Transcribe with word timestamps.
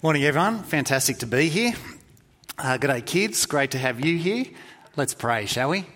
Morning, 0.00 0.22
everyone. 0.22 0.62
Fantastic 0.62 1.18
to 1.18 1.26
be 1.26 1.48
here. 1.48 1.72
Uh, 2.56 2.76
good 2.76 2.86
day, 2.86 3.00
kids. 3.00 3.44
Great 3.46 3.72
to 3.72 3.78
have 3.78 3.98
you 3.98 4.16
here. 4.16 4.44
Let's 4.94 5.12
pray, 5.12 5.46
shall 5.46 5.70
we? 5.70 5.86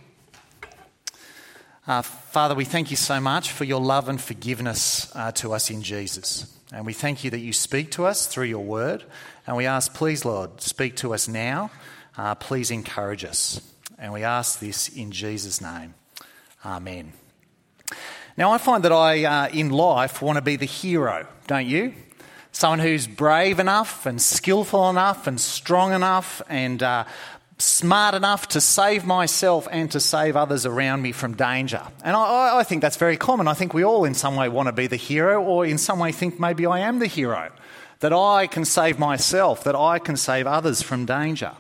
Uh, 1.87 2.03
Father, 2.03 2.57
we 2.57 2.65
thank 2.65 2.91
you 2.91 2.97
so 2.97 3.21
much 3.21 3.53
for 3.53 3.63
your 3.63 3.81
love 3.81 4.09
and 4.09 4.21
forgiveness 4.21 5.09
uh, 5.15 5.31
to 5.31 5.53
us 5.53 5.71
in 5.71 5.83
Jesus. 5.83 6.53
And 6.73 6.85
we 6.85 6.93
thank 6.95 7.23
you 7.23 7.31
that 7.31 7.39
you 7.39 7.53
speak 7.53 7.93
to 7.93 8.05
us 8.05 8.27
through 8.27 8.47
your 8.47 8.65
word. 8.65 9.05
And 9.47 9.57
we 9.57 9.67
ask, 9.67 9.95
please, 9.95 10.25
Lord, 10.25 10.61
speak 10.61 10.97
to 10.97 11.15
us 11.15 11.29
now. 11.29 11.71
Uh, 12.19 12.35
please 12.35 12.73
encourage 12.73 13.25
us. 13.25 13.61
And 14.01 14.13
we 14.13 14.25
ask 14.25 14.59
this 14.59 14.89
in 14.89 15.13
Jesus' 15.13 15.61
name. 15.61 15.95
Amen. 16.67 17.13
Now, 18.37 18.51
I 18.51 18.59
find 18.59 18.83
that 18.83 18.91
I, 18.91 19.25
uh, 19.25 19.49
in 19.51 19.71
life, 19.71 20.21
want 20.21 20.39
to 20.39 20.43
be 20.43 20.57
the 20.57 20.67
hero, 20.67 21.29
don't 21.47 21.69
you? 21.69 21.95
Someone 22.53 22.79
who's 22.79 23.07
brave 23.07 23.59
enough 23.59 24.07
and 24.07 24.21
skillful 24.21 24.89
enough 24.91 25.27
and 25.27 25.41
strong 25.41 25.93
enough 25.93 26.43
and 26.49 26.83
uh, 26.83 27.05
smart 27.59 28.15
enough 28.15 28.49
to 28.49 28.61
save 28.61 29.05
myself 29.07 29.67
and 29.71 29.91
to 29.91 30.01
save 30.01 30.37
others 30.37 30.67
around 30.67 31.03
me 31.03 31.13
from 31.13 31.35
danger. 31.35 31.83
And 32.05 32.15
I, 32.15 32.59
I, 32.59 32.65
think 32.65 32.83
that's 32.83 32.97
very 32.97 33.17
common. 33.17 33.49
I 33.49 33.55
think 33.55 33.73
we 33.73 33.85
all, 33.85 34.05
in 34.05 34.15
some 34.15 34.37
way, 34.37 34.49
want 34.49 34.67
to 34.67 34.73
be 34.73 34.87
the 34.87 34.97
hero, 34.97 35.43
or 35.43 35.65
in 35.65 35.79
some 35.79 35.99
way, 35.99 36.13
think 36.13 36.39
maybe 36.39 36.67
I 36.67 36.81
am 36.81 36.99
the 36.99 37.07
hero. 37.07 37.51
That 38.01 38.13
I 38.13 38.49
can 38.49 38.65
save 38.65 38.99
myself, 38.99 39.63
that 39.65 39.77
I 39.77 39.99
can 40.01 40.17
save 40.17 40.47
others 40.47 40.83
from 40.83 41.07
danger. 41.07 41.53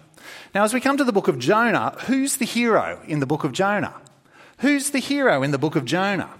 Now, 0.55 0.65
as 0.65 0.75
we 0.75 0.81
come 0.81 0.97
to 0.97 1.05
the 1.05 1.13
book 1.13 1.29
of 1.29 1.39
Jonah, 1.39 1.95
who's 2.07 2.37
the 2.37 2.45
hero 2.45 3.01
in 3.07 3.21
the 3.21 3.27
book 3.27 3.45
of 3.45 3.53
Jonah? 3.53 3.95
Who's 4.59 4.91
the 4.91 4.99
hero 4.99 5.43
in 5.43 5.53
the 5.53 5.59
book 5.59 5.77
of 5.77 5.85
Jonah? 5.85 6.31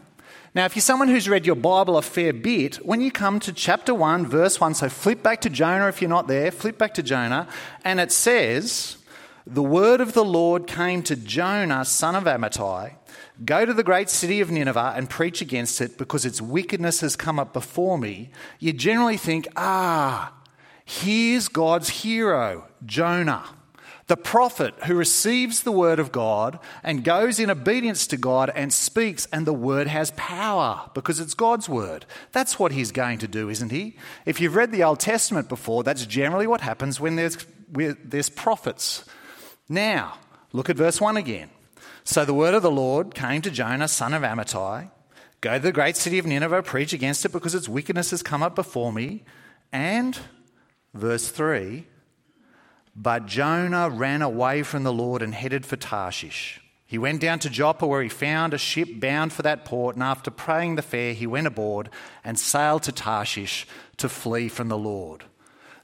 Now, 0.55 0.67
if 0.67 0.77
you're 0.77 0.83
someone 0.83 1.09
who's 1.09 1.31
read 1.31 1.47
your 1.47 1.57
Bible 1.57 1.97
a 1.97 2.03
fair 2.03 2.35
bit, 2.35 2.77
when 2.85 3.01
you 3.01 3.11
come 3.11 3.41
to 3.41 3.55
chapter 3.55 3.95
1, 3.95 4.27
verse 4.27 4.61
1, 4.61 4.75
so 4.75 4.91
flip 4.91 5.23
back 5.23 5.41
to 5.43 5.51
Jonah 5.51 5.89
if 5.89 6.03
you're 6.03 6.11
not 6.11 6.29
there, 6.29 6.51
flip 6.51 6.77
back 6.77 6.93
to 6.95 7.03
Jonah, 7.03 7.49
and 7.85 7.99
it 7.99 8.13
says, 8.13 8.99
The 9.47 9.63
word 9.63 10.03
of 10.03 10.13
the 10.13 10.25
Lord 10.25 10.67
came 10.67 11.03
to 11.05 11.17
Jonah, 11.17 11.87
son 11.87 12.15
of 12.15 12.25
Amittai 12.25 12.97
Go 13.43 13.65
to 13.65 13.73
the 13.73 13.83
great 13.83 14.11
city 14.11 14.43
of 14.43 14.51
Nineveh 14.51 14.93
and 14.95 15.09
preach 15.09 15.41
against 15.41 15.81
it 15.81 15.97
because 15.97 16.27
its 16.27 16.43
wickedness 16.43 17.01
has 17.01 17.17
come 17.17 17.39
up 17.39 17.55
before 17.55 17.97
me. 17.97 18.31
You 18.59 18.75
generally 18.75 19.17
think, 19.17 19.49
ah, 19.57 20.35
here's 20.85 21.49
God's 21.49 21.89
hero, 21.89 22.69
Jonah 22.85 23.45
the 24.07 24.17
prophet 24.17 24.75
who 24.87 24.95
receives 24.95 25.63
the 25.63 25.73
word 25.73 25.99
of 25.99 26.13
God 26.13 26.59
and 26.83 27.05
goes 27.05 27.39
in 27.39 27.51
obedience 27.51 28.07
to 28.09 28.17
God 28.17 28.51
and 28.55 28.73
speaks, 28.73 29.27
and 29.33 29.47
the 29.47 29.53
word 29.53 29.87
has 29.87 30.13
power 30.17 30.91
because 30.95 31.21
it's 31.21 31.35
God's 31.35 31.69
word. 31.69 32.05
That's 32.33 32.59
what 32.59 32.73
he's 32.73 32.93
going 32.93 33.19
to 33.19 33.29
do, 33.29 33.49
isn't 33.49 33.71
he? 33.71 33.97
If 34.27 34.41
you've 34.41 34.57
read 34.57 34.73
the 34.73 34.85
Old 34.85 35.01
Testament 35.01 35.49
before, 35.49 35.83
that's 35.83 36.07
generally 36.07 36.47
what 36.47 36.61
happens 36.61 37.01
when 37.01 37.17
there's, 37.17 37.37
when 37.71 37.97
there's 38.05 38.29
prophets. 38.29 39.05
Now, 39.69 40.19
look 40.53 40.69
at 40.69 40.77
verse 40.77 41.01
1 41.01 41.17
again. 41.17 41.51
So 42.05 42.25
the 42.25 42.35
word 42.35 42.55
of 42.55 42.63
the 42.63 42.71
Lord 42.71 43.15
came 43.15 43.43
to 43.43 43.51
Jonah, 43.51 43.89
son 43.89 44.13
of 44.15 44.23
Amittai 44.23 44.91
Go 45.43 45.55
to 45.55 45.59
the 45.59 45.73
great 45.73 45.97
city 45.97 46.21
of 46.21 46.25
Nineveh, 46.25 46.63
preach 46.63 46.93
against 46.93 47.25
it 47.25 47.33
because 47.33 47.53
its 47.53 47.69
wickedness 47.69 48.13
has 48.13 48.23
come 48.23 48.45
up 48.45 48.55
before 48.55 48.93
me. 48.93 49.25
And, 49.73 50.17
verse 50.95 51.29
3, 51.29 51.85
but 52.95 53.27
Jonah 53.27 53.89
ran 53.89 54.23
away 54.23 54.63
from 54.63 54.83
the 54.83 54.93
Lord 54.93 55.23
and 55.23 55.35
headed 55.35 55.65
for 55.65 55.77
Tarshish. 55.77 56.61
He 56.85 56.99
went 56.99 57.21
down 57.21 57.39
to 57.39 57.49
Joppa 57.49 57.87
where 57.87 58.03
he 58.03 58.09
found 58.11 58.53
a 58.53 58.59
ship 58.59 58.89
bound 59.01 59.33
for 59.33 59.43
that 59.43 59.65
port, 59.65 59.97
and 59.97 60.03
after 60.03 60.31
paying 60.31 60.77
the 60.77 60.83
fare, 60.83 61.15
he 61.15 61.27
went 61.27 61.47
aboard 61.47 61.89
and 62.23 62.39
sailed 62.39 62.83
to 62.83 62.93
Tarshish 62.93 63.67
to 63.97 64.11
flee 64.11 64.49
from 64.49 64.69
the 64.69 64.77
Lord. 64.77 65.25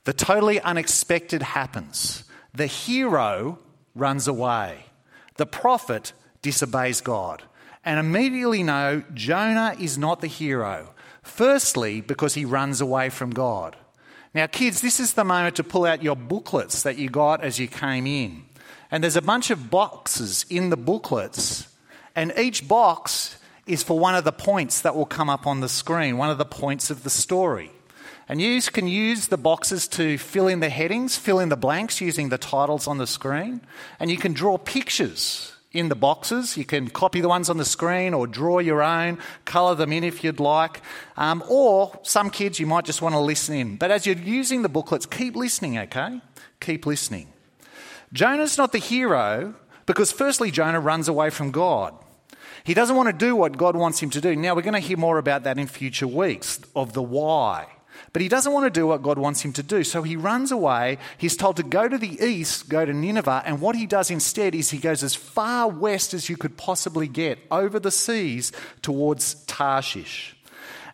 The 0.05 0.12
totally 0.12 0.61
unexpected 0.61 1.42
happens. 1.42 2.25
The 2.55 2.67
hero 2.67 3.59
runs 3.95 4.29
away. 4.29 4.84
The 5.36 5.47
prophet 5.47 6.12
disobeys 6.42 7.01
God. 7.01 7.42
And 7.84 7.98
immediately 7.98 8.63
know 8.63 9.02
Jonah 9.14 9.77
is 9.79 9.97
not 9.97 10.20
the 10.20 10.27
hero. 10.27 10.92
Firstly, 11.23 12.01
because 12.01 12.35
he 12.35 12.45
runs 12.45 12.80
away 12.80 13.08
from 13.08 13.30
God. 13.30 13.77
Now, 14.34 14.46
kids, 14.46 14.80
this 14.80 15.00
is 15.00 15.14
the 15.14 15.24
moment 15.24 15.56
to 15.56 15.64
pull 15.64 15.84
out 15.84 16.02
your 16.02 16.16
booklets 16.16 16.83
that 16.83 16.98
you 16.98 17.08
got 17.08 17.42
as 17.42 17.58
you 17.58 17.66
came 17.66 18.06
in. 18.06 18.44
And 18.90 19.02
there's 19.02 19.16
a 19.16 19.22
bunch 19.22 19.50
of 19.50 19.70
boxes 19.70 20.46
in 20.48 20.70
the 20.70 20.77
booklets, 20.77 21.68
and 22.16 22.33
each 22.38 22.67
box 22.67 23.36
is 23.67 23.83
for 23.83 23.98
one 23.98 24.14
of 24.14 24.24
the 24.24 24.33
points 24.33 24.80
that 24.80 24.96
will 24.96 25.06
come 25.06 25.28
up 25.28 25.46
on 25.46 25.61
the 25.61 25.68
screen, 25.68 26.17
one 26.17 26.30
of 26.30 26.38
the 26.38 26.44
points 26.44 26.90
of 26.90 27.02
the 27.02 27.11
story. 27.11 27.70
And 28.28 28.40
you 28.40 28.61
can 28.62 28.86
use 28.86 29.28
the 29.28 29.36
boxes 29.36 29.88
to 29.88 30.18
fill 30.18 30.48
in 30.48 30.61
the 30.61 30.68
headings, 30.68 31.17
fill 31.17 31.38
in 31.38 31.48
the 31.48 31.56
blanks 31.56 32.00
using 32.00 32.28
the 32.28 32.38
titles 32.38 32.86
on 32.86 32.98
the 32.98 33.06
screen, 33.06 33.61
and 34.00 34.11
you 34.11 34.17
can 34.17 34.33
draw 34.33 34.58
pictures 34.58 35.52
in 35.78 35.89
the 35.89 35.94
boxes. 35.94 36.56
You 36.56 36.64
can 36.64 36.89
copy 36.89 37.20
the 37.20 37.28
ones 37.28 37.48
on 37.48 37.56
the 37.56 37.64
screen 37.64 38.14
or 38.14 38.27
draw 38.27 38.58
your 38.58 38.83
own, 38.83 39.18
colour 39.44 39.74
them 39.74 39.92
in 39.92 40.05
if 40.05 40.24
you'd 40.24 40.40
like. 40.40 40.83
Um, 41.16 41.42
or 41.48 41.98
some 42.02 42.30
kids, 42.30 42.58
you 42.58 42.66
might 42.66 42.84
just 42.84 43.00
want 43.02 43.14
to 43.14 43.20
listen 43.20 43.55
in. 43.55 43.77
But 43.77 43.90
as 43.90 44.06
you're 44.06 44.17
using 44.17 44.62
the 44.62 44.68
booklets, 44.68 45.06
keep 45.06 45.36
listening, 45.36 45.78
okay? 45.78 46.20
Keep 46.61 46.86
listening. 46.86 47.28
Jonah's 48.12 48.58
not 48.58 48.72
the 48.72 48.78
hero 48.78 49.55
because, 49.86 50.12
firstly, 50.12 50.50
Jonah 50.50 50.80
runs 50.80 51.08
away 51.08 51.30
from 51.30 51.50
God. 51.50 51.94
He 52.64 52.74
doesn't 52.74 52.96
want 52.96 53.08
to 53.08 53.12
do 53.14 53.34
what 53.34 53.56
God 53.56 53.77
wants 53.77 54.00
him 54.00 54.11
to 54.11 54.20
do. 54.20 54.36
Now, 54.36 54.55
we're 54.55 54.62
going 54.62 54.74
to 54.74 54.80
hear 54.80 54.98
more 54.98 55.18
about 55.18 55.44
that 55.44 55.58
in 55.58 55.67
future 55.67 56.06
weeks 56.06 56.61
of 56.74 56.92
the 56.92 57.02
why. 57.02 57.67
But 58.18 58.23
he 58.24 58.29
doesn't 58.29 58.52
want 58.52 58.64
to 58.64 58.80
do 58.80 58.84
what 58.84 59.05
God 59.05 59.17
wants 59.17 59.42
him 59.42 59.52
to 59.52 59.62
do. 59.62 59.84
So 59.84 60.02
he 60.02 60.17
runs 60.17 60.51
away. 60.51 60.98
He's 61.18 61.36
told 61.36 61.55
to 61.58 61.62
go 61.62 61.86
to 61.86 61.96
the 61.96 62.20
east, 62.20 62.68
go 62.68 62.84
to 62.84 62.92
Nineveh. 62.92 63.45
And 63.46 63.61
what 63.61 63.77
he 63.77 63.86
does 63.86 64.11
instead 64.11 64.56
is 64.56 64.73
he 64.73 64.79
goes 64.79 65.05
as 65.05 65.14
far 65.14 65.68
west 65.68 66.12
as 66.14 66.29
you 66.29 66.36
could 66.36 66.56
possibly 66.56 67.06
get, 67.06 67.39
over 67.48 67.79
the 67.79 67.92
seas 67.92 68.51
towards 68.83 69.34
Tarshish. 69.45 70.36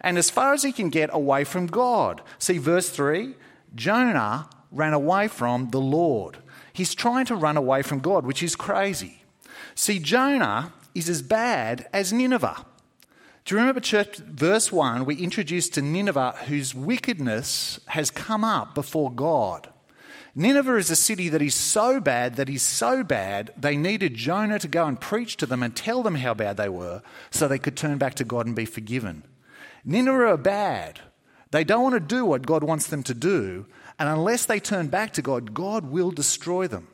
And 0.03 0.19
as 0.19 0.29
far 0.29 0.53
as 0.53 0.65
he 0.65 0.71
can 0.71 0.91
get 0.91 1.09
away 1.15 1.45
from 1.45 1.67
God. 1.67 2.21
See, 2.39 2.59
verse 2.59 2.91
3 2.91 3.35
Jonah 3.75 4.51
ran 4.71 4.93
away 4.93 5.29
from 5.29 5.71
the 5.71 5.81
Lord. 5.81 6.37
He's 6.75 6.95
trying 6.95 7.25
to 7.25 7.37
run 7.37 7.57
away 7.57 7.81
from 7.81 8.01
God, 8.01 8.27
which 8.27 8.43
is 8.43 8.55
crazy. 8.55 9.25
See, 9.75 9.99
Jonah 9.99 10.75
is 10.95 11.09
as 11.09 11.23
bad 11.23 11.89
as 11.91 12.13
Nineveh. 12.13 12.67
Do 13.45 13.55
you 13.55 13.61
remember, 13.61 13.81
church, 13.81 14.17
verse 14.17 14.73
1? 14.73 15.05
We 15.05 15.17
introduced 15.17 15.75
to 15.75 15.83
Nineveh 15.83 16.35
whose 16.47 16.75
wickedness 16.75 17.79
has 17.89 18.11
come 18.11 18.43
up 18.43 18.75
before 18.75 19.13
God. 19.13 19.69
Nineveh 20.35 20.77
is 20.77 20.91
a 20.91 20.97
city 20.97 21.29
that 21.29 21.43
is 21.43 21.55
so 21.55 22.01
bad 22.01 22.37
that 22.37 22.49
is 22.49 22.63
so 22.63 23.05
bad 23.05 23.53
they 23.55 23.77
needed 23.77 24.15
Jonah 24.15 24.59
to 24.61 24.67
go 24.67 24.87
and 24.87 24.99
preach 24.99 25.37
to 25.37 25.47
them 25.47 25.63
and 25.63 25.77
tell 25.77 26.03
them 26.03 26.15
how 26.15 26.33
bad 26.33 26.57
they 26.57 26.71
were 26.71 27.03
so 27.31 27.47
they 27.47 27.59
could 27.59 27.77
turn 27.77 27.99
back 27.99 28.15
to 28.15 28.25
God 28.25 28.47
and 28.47 28.57
be 28.57 28.65
forgiven. 28.65 29.25
Nineveh 29.85 30.27
are 30.27 30.39
bad. 30.39 31.01
They 31.51 31.65
don't 31.65 31.83
want 31.83 31.95
to 31.97 32.01
do 32.01 32.25
what 32.25 32.47
God 32.47 32.65
wants 32.65 32.87
them 32.87 33.03
to 33.03 33.15
do, 33.15 33.67
and 33.99 34.09
unless 34.09 34.47
they 34.47 34.59
turn 34.59 34.89
back 34.89 35.13
to 35.13 35.23
God, 35.23 35.53
God 35.53 35.85
will 35.85 36.11
destroy 36.11 36.67
them. 36.67 36.89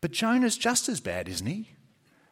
But 0.00 0.10
Jonah's 0.10 0.58
just 0.58 0.88
as 0.88 1.00
bad, 1.00 1.28
isn't 1.28 1.46
he? 1.46 1.70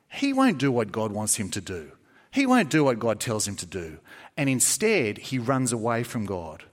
He 0.09 0.33
won't 0.33 0.59
do 0.59 0.73
what 0.73 0.91
God 0.91 1.13
wants 1.13 1.37
him 1.37 1.49
to 1.51 1.61
do. 1.61 1.93
He 2.31 2.47
won't 2.47 2.71
do 2.71 2.85
what 2.85 2.99
God 2.99 3.21
tells 3.21 3.49
him 3.49 3.57
to 3.57 3.67
do, 3.67 3.99
and 4.37 4.49
instead 4.49 5.19
he 5.19 5.39
runs 5.39 5.73
away 5.73 6.03
from 6.03 6.27
God. 6.27 6.65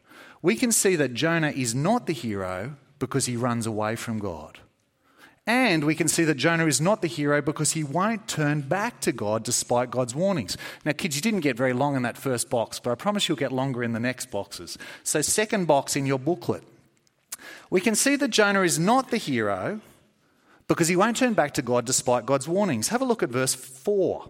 We 0.41 0.55
can 0.55 0.71
see 0.71 0.95
that 0.95 1.13
Jonah 1.13 1.51
is 1.51 1.73
not 1.73 2.05
the 2.07 2.13
hero 2.13 2.75
because 2.99 3.25
he 3.25 3.35
runs 3.35 3.65
away 3.65 3.95
from 3.95 4.19
God. 4.19 4.59
And 5.47 5.83
we 5.83 5.93
can 5.93 6.07
see 6.07 6.23
that 6.23 6.35
Jonah 6.35 6.65
is 6.65 6.81
not 6.81 7.01
the 7.01 7.07
hero 7.07 7.39
because 7.39 7.73
he 7.73 7.83
won't 7.83 8.27
turn 8.27 8.61
back 8.61 8.99
to 9.01 9.11
God 9.11 9.43
despite 9.43 9.91
God's 9.91 10.15
warnings. 10.15 10.57
Now, 10.83 10.93
kids, 10.93 11.15
you 11.15 11.21
didn't 11.21 11.41
get 11.41 11.55
very 11.55 11.73
long 11.73 11.95
in 11.95 12.01
that 12.01 12.17
first 12.17 12.49
box, 12.49 12.79
but 12.79 12.91
I 12.91 12.95
promise 12.95 13.29
you'll 13.29 13.37
get 13.37 13.51
longer 13.51 13.83
in 13.83 13.93
the 13.93 13.99
next 13.99 14.31
boxes. 14.31 14.77
So, 15.03 15.21
second 15.21 15.65
box 15.65 15.95
in 15.95 16.07
your 16.07 16.17
booklet. 16.17 16.63
We 17.69 17.79
can 17.79 17.93
see 17.93 18.15
that 18.15 18.29
Jonah 18.29 18.61
is 18.61 18.79
not 18.79 19.11
the 19.11 19.17
hero 19.17 19.81
because 20.67 20.87
he 20.87 20.95
won't 20.95 21.17
turn 21.17 21.33
back 21.33 21.53
to 21.55 21.61
God 21.61 21.85
despite 21.85 22.25
God's 22.25 22.47
warnings. 22.47 22.87
Have 22.87 23.01
a 23.01 23.05
look 23.05 23.21
at 23.21 23.29
verse 23.29 23.53
4. 23.53 24.29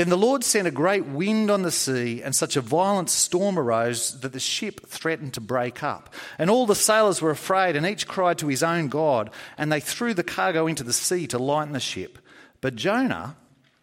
Then 0.00 0.08
the 0.08 0.16
Lord 0.16 0.42
sent 0.42 0.66
a 0.66 0.70
great 0.70 1.04
wind 1.04 1.50
on 1.50 1.60
the 1.60 1.70
sea, 1.70 2.22
and 2.22 2.34
such 2.34 2.56
a 2.56 2.62
violent 2.62 3.10
storm 3.10 3.58
arose 3.58 4.18
that 4.20 4.32
the 4.32 4.40
ship 4.40 4.86
threatened 4.86 5.34
to 5.34 5.42
break 5.42 5.82
up. 5.82 6.14
And 6.38 6.48
all 6.48 6.64
the 6.64 6.74
sailors 6.74 7.20
were 7.20 7.28
afraid, 7.28 7.76
and 7.76 7.84
each 7.84 8.08
cried 8.08 8.38
to 8.38 8.46
his 8.46 8.62
own 8.62 8.88
God, 8.88 9.28
and 9.58 9.70
they 9.70 9.78
threw 9.78 10.14
the 10.14 10.22
cargo 10.22 10.66
into 10.66 10.84
the 10.84 10.94
sea 10.94 11.26
to 11.26 11.38
lighten 11.38 11.74
the 11.74 11.80
ship. 11.80 12.18
But 12.62 12.76
Jonah 12.76 13.36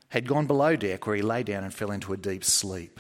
had 0.10 0.28
gone 0.28 0.48
below 0.48 0.76
deck, 0.76 1.06
where 1.06 1.16
he 1.16 1.22
lay 1.22 1.44
down 1.44 1.64
and 1.64 1.72
fell 1.72 1.92
into 1.92 2.14
a 2.14 2.18
deep 2.18 2.44
sleep. 2.44 3.00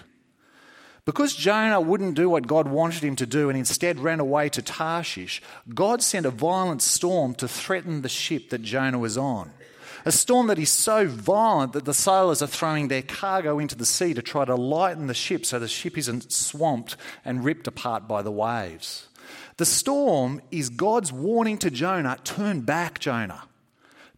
Because 1.03 1.35
Jonah 1.35 1.81
wouldn't 1.81 2.13
do 2.13 2.29
what 2.29 2.45
God 2.45 2.67
wanted 2.67 3.03
him 3.03 3.15
to 3.15 3.25
do 3.25 3.49
and 3.49 3.57
instead 3.57 3.97
ran 3.97 4.19
away 4.19 4.49
to 4.49 4.61
Tarshish, 4.61 5.41
God 5.73 6.03
sent 6.03 6.27
a 6.27 6.29
violent 6.29 6.83
storm 6.83 7.33
to 7.35 7.47
threaten 7.47 8.03
the 8.03 8.09
ship 8.09 8.51
that 8.51 8.61
Jonah 8.61 8.99
was 8.99 9.17
on. 9.17 9.53
A 10.07 10.11
storm 10.13 10.47
that 10.47 10.57
is 10.57 10.69
so 10.69 11.05
violent 11.05 11.73
that 11.73 11.83
the 11.83 11.93
sailors 11.93 12.41
are 12.41 12.47
throwing 12.47 12.87
their 12.87 13.01
cargo 13.01 13.59
into 13.59 13.75
the 13.75 13.85
sea 13.85 14.13
to 14.13 14.21
try 14.21 14.45
to 14.45 14.55
lighten 14.55 15.07
the 15.07 15.13
ship 15.13 15.45
so 15.45 15.59
the 15.59 15.67
ship 15.67 15.97
isn't 15.97 16.31
swamped 16.31 16.95
and 17.25 17.43
ripped 17.43 17.67
apart 17.67 18.07
by 18.07 18.21
the 18.21 18.31
waves. 18.31 19.09
The 19.57 19.65
storm 19.65 20.41
is 20.49 20.69
God's 20.69 21.11
warning 21.11 21.57
to 21.57 21.69
Jonah 21.69 22.17
turn 22.23 22.61
back, 22.61 22.99
Jonah. 22.99 23.49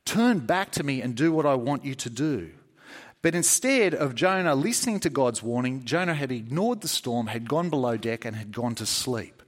Turn 0.06 0.38
back 0.41 0.69
to 0.74 0.83
me 0.83 1.01
and 1.01 1.15
do 1.15 1.31
what 1.31 1.47
I 1.47 1.56
want 1.56 1.83
you 1.83 1.95
to 1.95 2.09
do. 2.12 2.51
But 3.24 3.33
instead 3.33 3.95
of 3.95 4.13
Jonah 4.13 4.53
listening 4.53 5.00
to 5.00 5.09
God's 5.09 5.41
warning, 5.41 5.86
Jonah 5.86 6.13
had 6.13 6.31
ignored 6.31 6.81
the 6.81 6.88
storm, 6.88 7.25
had 7.25 7.50
gone 7.50 7.71
below 7.71 7.97
deck, 7.97 8.25
and 8.25 8.36
had 8.36 8.51
gone 8.51 8.75
to 8.75 8.86
sleep. 8.86 9.41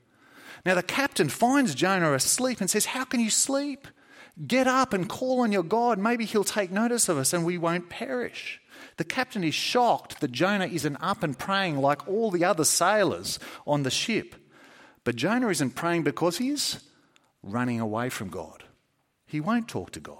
Now 0.65 0.73
the 0.73 0.81
captain 0.81 1.29
finds 1.29 1.75
Jonah 1.75 2.13
asleep 2.13 2.61
and 2.61 2.67
says, 2.67 2.85
How 2.85 3.03
can 3.03 3.19
you 3.19 3.29
sleep? 3.29 3.87
Get 4.47 4.67
up 4.67 4.93
and 4.93 5.09
call 5.09 5.41
on 5.41 5.51
your 5.51 5.63
God. 5.63 5.99
Maybe 5.99 6.25
he'll 6.25 6.43
take 6.43 6.71
notice 6.71 7.09
of 7.09 7.17
us 7.17 7.33
and 7.33 7.45
we 7.45 7.57
won't 7.57 7.89
perish. 7.89 8.61
The 8.97 9.03
captain 9.03 9.43
is 9.43 9.55
shocked 9.55 10.21
that 10.21 10.31
Jonah 10.31 10.67
isn't 10.67 10.97
up 10.97 11.23
and 11.23 11.37
praying 11.37 11.77
like 11.77 12.07
all 12.07 12.31
the 12.31 12.43
other 12.43 12.63
sailors 12.63 13.39
on 13.67 13.83
the 13.83 13.91
ship. 13.91 14.35
But 15.03 15.15
Jonah 15.15 15.49
isn't 15.49 15.75
praying 15.75 16.03
because 16.03 16.37
he's 16.37 16.79
running 17.43 17.79
away 17.79 18.09
from 18.09 18.29
God. 18.29 18.63
He 19.25 19.39
won't 19.39 19.67
talk 19.67 19.91
to 19.91 19.99
God. 19.99 20.17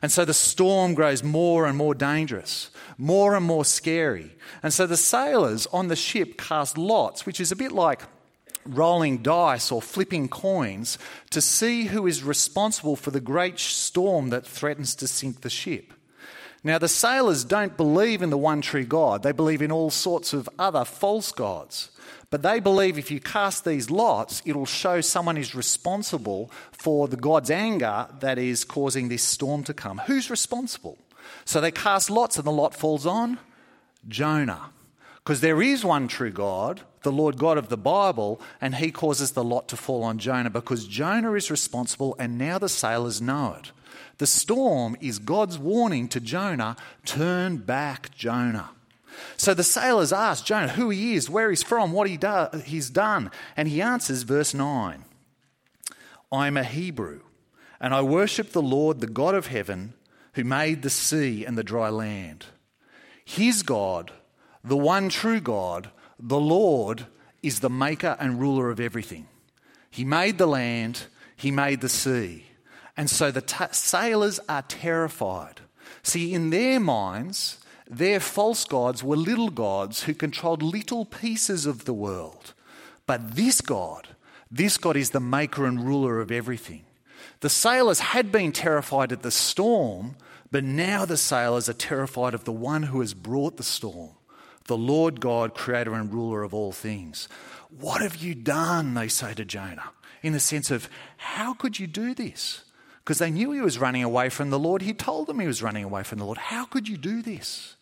And 0.00 0.12
so 0.12 0.24
the 0.24 0.34
storm 0.34 0.94
grows 0.94 1.22
more 1.22 1.66
and 1.66 1.76
more 1.76 1.94
dangerous, 1.94 2.70
more 2.96 3.34
and 3.34 3.44
more 3.44 3.64
scary. 3.64 4.36
And 4.62 4.72
so 4.72 4.86
the 4.86 4.96
sailors 4.96 5.66
on 5.72 5.88
the 5.88 5.96
ship 5.96 6.38
cast 6.38 6.78
lots, 6.78 7.26
which 7.26 7.40
is 7.40 7.52
a 7.52 7.56
bit 7.56 7.72
like 7.72 8.02
rolling 8.64 9.18
dice 9.18 9.72
or 9.72 9.82
flipping 9.82 10.28
coins 10.28 10.98
to 11.30 11.40
see 11.40 11.84
who 11.84 12.06
is 12.06 12.22
responsible 12.22 12.96
for 12.96 13.10
the 13.10 13.20
great 13.20 13.58
storm 13.58 14.30
that 14.30 14.46
threatens 14.46 14.94
to 14.96 15.08
sink 15.08 15.40
the 15.40 15.50
ship. 15.50 15.92
Now, 16.64 16.78
the 16.78 16.88
sailors 16.88 17.42
don't 17.42 17.76
believe 17.76 18.22
in 18.22 18.30
the 18.30 18.38
one 18.38 18.60
true 18.60 18.84
God, 18.84 19.22
they 19.22 19.32
believe 19.32 19.62
in 19.62 19.72
all 19.72 19.90
sorts 19.90 20.32
of 20.32 20.48
other 20.58 20.84
false 20.84 21.32
gods. 21.32 21.90
But 22.30 22.42
they 22.42 22.60
believe 22.60 22.96
if 22.96 23.10
you 23.10 23.20
cast 23.20 23.64
these 23.64 23.90
lots, 23.90 24.42
it'll 24.46 24.64
show 24.64 25.02
someone 25.02 25.36
is 25.36 25.54
responsible 25.54 26.50
for 26.70 27.06
the 27.06 27.16
God's 27.16 27.50
anger 27.50 28.06
that 28.20 28.38
is 28.38 28.64
causing 28.64 29.08
this 29.08 29.22
storm 29.22 29.64
to 29.64 29.74
come. 29.74 29.98
Who's 30.06 30.30
responsible? 30.30 30.96
So 31.44 31.60
they 31.60 31.70
cast 31.70 32.08
lots, 32.08 32.38
and 32.38 32.46
the 32.46 32.52
lot 32.52 32.74
falls 32.74 33.04
on 33.04 33.38
Jonah. 34.08 34.70
Because 35.16 35.40
there 35.40 35.60
is 35.60 35.84
one 35.84 36.08
true 36.08 36.32
God, 36.32 36.80
the 37.02 37.12
Lord 37.12 37.36
God 37.36 37.58
of 37.58 37.68
the 37.68 37.76
Bible, 37.76 38.40
and 38.60 38.76
he 38.76 38.90
causes 38.90 39.32
the 39.32 39.44
lot 39.44 39.68
to 39.68 39.76
fall 39.76 40.02
on 40.02 40.18
Jonah 40.18 40.50
because 40.50 40.86
Jonah 40.86 41.32
is 41.32 41.50
responsible, 41.50 42.16
and 42.18 42.38
now 42.38 42.58
the 42.58 42.68
sailors 42.68 43.20
know 43.20 43.56
it. 43.58 43.72
The 44.18 44.26
storm 44.26 44.96
is 45.00 45.18
God's 45.18 45.58
warning 45.58 46.08
to 46.08 46.20
Jonah 46.20 46.76
turn 47.04 47.58
back, 47.58 48.14
Jonah. 48.14 48.70
So 49.36 49.54
the 49.54 49.64
sailors 49.64 50.12
ask 50.12 50.44
Jonah 50.44 50.68
who 50.68 50.90
he 50.90 51.14
is, 51.14 51.28
where 51.28 51.50
he's 51.50 51.62
from, 51.62 51.92
what 51.92 52.08
he 52.08 52.16
do, 52.16 52.48
he's 52.64 52.90
done. 52.90 53.30
And 53.56 53.68
he 53.68 53.82
answers, 53.82 54.22
verse 54.22 54.54
9 54.54 55.04
I'm 56.30 56.56
a 56.56 56.64
Hebrew, 56.64 57.20
and 57.80 57.94
I 57.94 58.02
worship 58.02 58.52
the 58.52 58.62
Lord, 58.62 59.00
the 59.00 59.06
God 59.06 59.34
of 59.34 59.48
heaven, 59.48 59.94
who 60.34 60.44
made 60.44 60.82
the 60.82 60.90
sea 60.90 61.44
and 61.44 61.58
the 61.58 61.64
dry 61.64 61.90
land. 61.90 62.46
His 63.24 63.62
God, 63.62 64.12
the 64.64 64.76
one 64.76 65.08
true 65.08 65.40
God, 65.40 65.90
the 66.22 66.40
Lord, 66.40 67.06
is 67.42 67.60
the 67.60 67.68
maker 67.68 68.16
and 68.20 68.40
ruler 68.40 68.70
of 68.70 68.78
everything. 68.78 69.26
He 69.90 70.04
made 70.04 70.38
the 70.38 70.46
land, 70.46 71.06
he 71.36 71.50
made 71.50 71.80
the 71.80 71.88
sea. 71.88 72.46
And 72.96 73.10
so 73.10 73.30
the 73.30 73.40
t- 73.40 73.64
sailors 73.72 74.38
are 74.48 74.62
terrified. 74.62 75.60
See, 76.02 76.32
in 76.32 76.50
their 76.50 76.78
minds, 76.78 77.58
their 77.90 78.20
false 78.20 78.64
gods 78.64 79.02
were 79.02 79.16
little 79.16 79.50
gods 79.50 80.04
who 80.04 80.14
controlled 80.14 80.62
little 80.62 81.04
pieces 81.04 81.66
of 81.66 81.84
the 81.84 81.92
world. 81.92 82.54
But 83.06 83.34
this 83.34 83.60
God, 83.60 84.08
this 84.50 84.78
God 84.78 84.96
is 84.96 85.10
the 85.10 85.20
maker 85.20 85.66
and 85.66 85.84
ruler 85.84 86.20
of 86.20 86.30
everything. 86.30 86.84
The 87.40 87.50
sailors 87.50 87.98
had 87.98 88.30
been 88.30 88.52
terrified 88.52 89.10
at 89.10 89.22
the 89.22 89.30
storm, 89.32 90.16
but 90.50 90.62
now 90.62 91.04
the 91.04 91.16
sailors 91.16 91.68
are 91.68 91.74
terrified 91.74 92.34
of 92.34 92.44
the 92.44 92.52
one 92.52 92.84
who 92.84 93.00
has 93.00 93.14
brought 93.14 93.56
the 93.56 93.62
storm, 93.64 94.12
the 94.66 94.76
Lord 94.76 95.20
God, 95.20 95.54
creator 95.54 95.94
and 95.94 96.12
ruler 96.12 96.42
of 96.42 96.54
all 96.54 96.72
things. 96.72 97.28
What 97.68 98.02
have 98.02 98.16
you 98.16 98.34
done? 98.34 98.94
They 98.94 99.08
say 99.08 99.34
to 99.34 99.44
Jonah, 99.44 99.90
in 100.22 100.32
the 100.32 100.40
sense 100.40 100.70
of, 100.70 100.88
how 101.16 101.54
could 101.54 101.78
you 101.78 101.86
do 101.86 102.14
this? 102.14 102.64
Because 102.98 103.18
they 103.18 103.30
knew 103.30 103.50
he 103.50 103.60
was 103.60 103.78
running 103.78 104.04
away 104.04 104.28
from 104.28 104.50
the 104.50 104.58
Lord. 104.58 104.82
He 104.82 104.92
told 104.92 105.26
them 105.26 105.40
he 105.40 105.46
was 105.46 105.62
running 105.62 105.84
away 105.84 106.02
from 106.02 106.18
the 106.18 106.24
Lord. 106.24 106.38
How 106.38 106.64
could 106.64 106.88
you 106.88 106.96
do 106.96 107.22
this? 107.22 107.76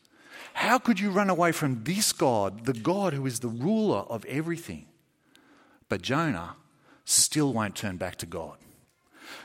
How 0.55 0.79
could 0.79 0.99
you 0.99 1.11
run 1.11 1.31
away 1.31 1.53
from 1.53 1.85
this 1.85 2.13
God, 2.13 2.65
the 2.65 2.73
God 2.73 3.13
who 3.13 3.27
is 3.27 3.41
the 3.41 3.49
ruler 3.49 3.99
of 3.99 4.25
everything? 4.25 4.87
But 5.89 6.03
Jonah 6.03 6.57
still 7.05 7.53
won't 7.53 7.77
turn 7.77 7.97
back 7.97 8.17
to 8.17 8.27
God. 8.27 8.57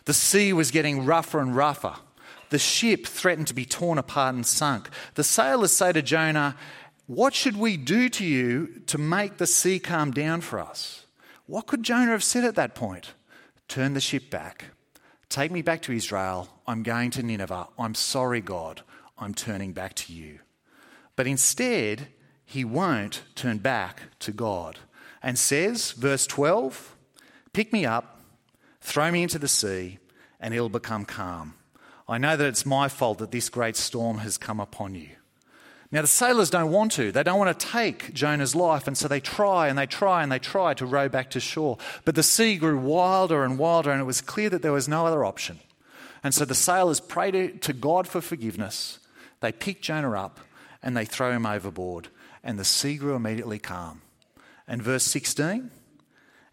The 0.05 0.13
sea 0.13 0.53
was 0.53 0.71
getting 0.71 1.05
rougher 1.05 1.39
and 1.39 1.55
rougher. 1.55 1.95
The 2.49 2.59
ship 2.59 3.05
threatened 3.05 3.47
to 3.47 3.53
be 3.53 3.65
torn 3.65 3.97
apart 3.97 4.35
and 4.35 4.45
sunk. 4.45 4.89
The 5.15 5.23
sailors 5.23 5.71
say 5.71 5.91
to 5.91 6.01
Jonah, 6.01 6.55
What 7.07 7.35
should 7.35 7.57
we 7.57 7.77
do 7.77 8.09
to 8.09 8.25
you 8.25 8.81
to 8.87 8.97
make 8.97 9.37
the 9.37 9.45
sea 9.45 9.79
calm 9.79 10.09
down 10.09 10.41
for 10.41 10.59
us? 10.59 11.05
What 11.45 11.67
could 11.67 11.83
Jonah 11.83 12.11
have 12.11 12.23
said 12.23 12.43
at 12.43 12.55
that 12.55 12.73
point? 12.73 13.13
Turn 13.67 13.93
the 13.93 14.01
ship 14.01 14.31
back. 14.31 14.65
Take 15.29 15.51
me 15.51 15.61
back 15.61 15.83
to 15.83 15.91
Israel. 15.91 16.49
I'm 16.65 16.81
going 16.81 17.11
to 17.11 17.21
Nineveh. 17.21 17.67
I'm 17.77 17.93
sorry, 17.93 18.41
God. 18.41 18.81
I'm 19.19 19.35
turning 19.35 19.71
back 19.71 19.93
to 19.95 20.13
you. 20.13 20.39
But 21.15 21.27
instead, 21.27 22.07
he 22.43 22.65
won't 22.65 23.21
turn 23.35 23.59
back 23.59 24.01
to 24.19 24.31
God 24.31 24.79
and 25.21 25.37
says, 25.37 25.91
verse 25.91 26.25
12, 26.25 26.95
Pick 27.53 27.71
me 27.71 27.85
up, 27.85 28.19
throw 28.81 29.11
me 29.11 29.23
into 29.23 29.39
the 29.39 29.47
sea, 29.47 29.99
and 30.39 30.53
it'll 30.53 30.69
become 30.69 31.05
calm. 31.05 31.53
I 32.07 32.17
know 32.17 32.35
that 32.35 32.47
it's 32.47 32.65
my 32.65 32.87
fault 32.87 33.19
that 33.19 33.31
this 33.31 33.49
great 33.49 33.75
storm 33.75 34.19
has 34.19 34.37
come 34.37 34.59
upon 34.59 34.95
you. 34.95 35.09
Now, 35.95 36.01
the 36.01 36.07
sailors 36.07 36.49
don't 36.49 36.71
want 36.71 36.91
to. 36.93 37.13
They 37.13 37.23
don't 37.23 37.39
want 37.39 37.57
to 37.57 37.67
take 37.67 38.13
Jonah's 38.13 38.53
life, 38.53 38.85
and 38.85 38.97
so 38.97 39.07
they 39.07 39.21
try 39.21 39.69
and 39.69 39.77
they 39.79 39.85
try 39.85 40.23
and 40.23 40.29
they 40.29 40.39
try 40.39 40.73
to 40.73 40.85
row 40.85 41.07
back 41.07 41.29
to 41.29 41.39
shore. 41.39 41.77
But 42.03 42.15
the 42.15 42.21
sea 42.21 42.57
grew 42.57 42.77
wilder 42.77 43.45
and 43.45 43.57
wilder, 43.57 43.91
and 43.91 44.01
it 44.01 44.03
was 44.03 44.19
clear 44.19 44.49
that 44.49 44.61
there 44.61 44.73
was 44.73 44.89
no 44.89 45.05
other 45.05 45.23
option. 45.23 45.61
And 46.21 46.33
so 46.33 46.43
the 46.43 46.53
sailors 46.53 46.99
prayed 46.99 47.61
to 47.61 47.71
God 47.71 48.09
for 48.09 48.19
forgiveness. 48.19 48.99
They 49.39 49.53
picked 49.53 49.83
Jonah 49.83 50.11
up, 50.19 50.41
and 50.83 50.97
they 50.97 51.05
throw 51.05 51.31
him 51.31 51.45
overboard, 51.45 52.09
and 52.43 52.59
the 52.59 52.65
sea 52.65 52.97
grew 52.97 53.15
immediately 53.15 53.57
calm. 53.57 54.01
And 54.67 54.83
verse 54.83 55.05
16 55.05 55.71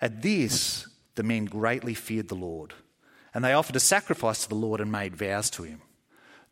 At 0.00 0.22
this, 0.22 0.86
the 1.16 1.24
men 1.24 1.46
greatly 1.46 1.94
feared 1.94 2.28
the 2.28 2.36
Lord, 2.36 2.74
and 3.34 3.44
they 3.44 3.54
offered 3.54 3.74
a 3.74 3.80
sacrifice 3.80 4.44
to 4.44 4.48
the 4.48 4.54
Lord 4.54 4.80
and 4.80 4.92
made 4.92 5.16
vows 5.16 5.50
to 5.50 5.64
him. 5.64 5.82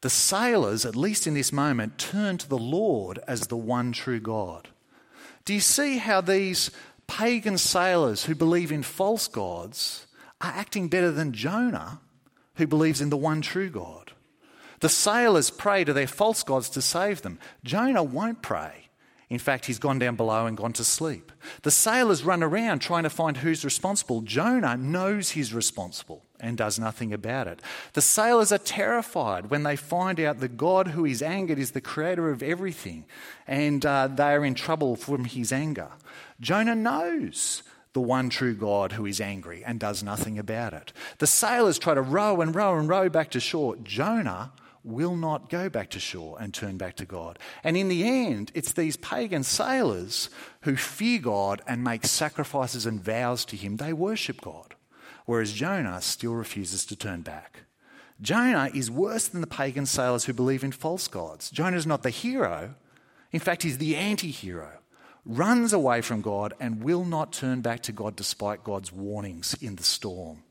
The 0.00 0.10
sailors, 0.10 0.86
at 0.86 0.96
least 0.96 1.26
in 1.26 1.34
this 1.34 1.52
moment, 1.52 1.98
turn 1.98 2.38
to 2.38 2.48
the 2.48 2.58
Lord 2.58 3.18
as 3.26 3.46
the 3.46 3.56
one 3.56 3.92
true 3.92 4.20
God. 4.20 4.68
Do 5.44 5.52
you 5.52 5.60
see 5.60 5.98
how 5.98 6.20
these 6.20 6.70
pagan 7.06 7.58
sailors 7.58 8.24
who 8.24 8.34
believe 8.34 8.72
in 8.72 8.82
false 8.82 9.28
gods 9.28 10.06
are 10.40 10.52
acting 10.52 10.88
better 10.88 11.10
than 11.10 11.32
Jonah, 11.32 12.00
who 12.54 12.66
believes 12.66 13.00
in 13.00 13.10
the 13.10 13.16
one 13.16 13.42
true 13.42 13.68
God? 13.68 14.12
The 14.80 14.88
sailors 14.88 15.50
pray 15.50 15.84
to 15.84 15.92
their 15.92 16.06
false 16.06 16.42
gods 16.42 16.70
to 16.70 16.80
save 16.80 17.20
them. 17.20 17.38
Jonah 17.62 18.02
won't 18.02 18.40
pray. 18.40 18.88
In 19.28 19.38
fact, 19.38 19.66
he's 19.66 19.78
gone 19.78 19.98
down 19.98 20.16
below 20.16 20.46
and 20.46 20.56
gone 20.56 20.72
to 20.72 20.84
sleep. 20.84 21.30
The 21.62 21.70
sailors 21.70 22.24
run 22.24 22.42
around 22.42 22.78
trying 22.78 23.02
to 23.02 23.10
find 23.10 23.36
who's 23.36 23.64
responsible. 23.64 24.22
Jonah 24.22 24.76
knows 24.78 25.30
he's 25.30 25.52
responsible 25.52 26.24
and 26.42 26.56
does 26.56 26.78
nothing 26.78 27.12
about 27.12 27.46
it. 27.46 27.60
The 27.92 28.00
sailors 28.00 28.52
are 28.52 28.58
terrified 28.58 29.50
when 29.50 29.62
they 29.62 29.76
find 29.76 30.18
out 30.20 30.40
the 30.40 30.48
God 30.48 30.88
who 30.88 31.04
is 31.04 31.22
angered 31.22 31.58
is 31.58 31.72
the 31.72 31.80
creator 31.80 32.30
of 32.30 32.42
everything 32.42 33.04
and 33.46 33.84
uh, 33.84 34.08
they 34.08 34.32
are 34.32 34.44
in 34.44 34.54
trouble 34.54 34.96
from 34.96 35.24
his 35.24 35.52
anger. 35.52 35.88
Jonah 36.40 36.74
knows 36.74 37.62
the 37.92 38.00
one 38.00 38.30
true 38.30 38.54
God 38.54 38.92
who 38.92 39.06
is 39.06 39.20
angry 39.20 39.64
and 39.64 39.80
does 39.80 40.02
nothing 40.02 40.38
about 40.38 40.72
it. 40.72 40.92
The 41.18 41.26
sailors 41.26 41.78
try 41.78 41.94
to 41.94 42.02
row 42.02 42.40
and 42.40 42.54
row 42.54 42.78
and 42.78 42.88
row 42.88 43.08
back 43.08 43.30
to 43.30 43.40
shore. 43.40 43.76
Jonah 43.82 44.52
will 44.82 45.16
not 45.16 45.50
go 45.50 45.68
back 45.68 45.90
to 45.90 46.00
shore 46.00 46.36
and 46.40 46.54
turn 46.54 46.76
back 46.76 46.96
to 46.96 47.04
God. 47.04 47.38
And 47.62 47.76
in 47.76 47.88
the 47.88 48.06
end, 48.06 48.50
it's 48.54 48.72
these 48.72 48.96
pagan 48.96 49.42
sailors 49.42 50.30
who 50.62 50.76
fear 50.76 51.18
God 51.18 51.62
and 51.66 51.84
make 51.84 52.06
sacrifices 52.06 52.86
and 52.86 53.02
vows 53.02 53.44
to 53.46 53.56
Him. 53.56 53.76
They 53.76 53.92
worship 53.92 54.40
God, 54.40 54.74
whereas 55.30 55.52
Jonah 55.52 56.00
still 56.00 56.34
refuses 56.34 56.84
to 56.86 56.96
turn 56.96 57.22
back. 57.22 57.60
Jonah 58.20 58.68
is 58.74 58.90
worse 58.90 59.28
than 59.28 59.40
the 59.40 59.46
pagan 59.46 59.86
sailors 59.86 60.24
who 60.24 60.32
believe 60.32 60.64
in 60.64 60.72
false 60.72 61.06
gods. 61.06 61.52
Jonah 61.52 61.76
is 61.76 61.86
not 61.86 62.02
the 62.02 62.10
hero, 62.10 62.74
in 63.30 63.38
fact, 63.38 63.62
he's 63.62 63.78
the 63.78 63.94
anti 63.96 64.32
hero. 64.32 64.78
Runs 65.24 65.72
away 65.72 66.00
from 66.00 66.20
God 66.20 66.54
and 66.58 66.82
will 66.82 67.04
not 67.04 67.32
turn 67.32 67.60
back 67.60 67.80
to 67.82 67.92
God 67.92 68.16
despite 68.16 68.64
God's 68.64 68.90
warnings 68.90 69.54
in 69.60 69.76
the 69.76 69.84
storm. 69.84 70.42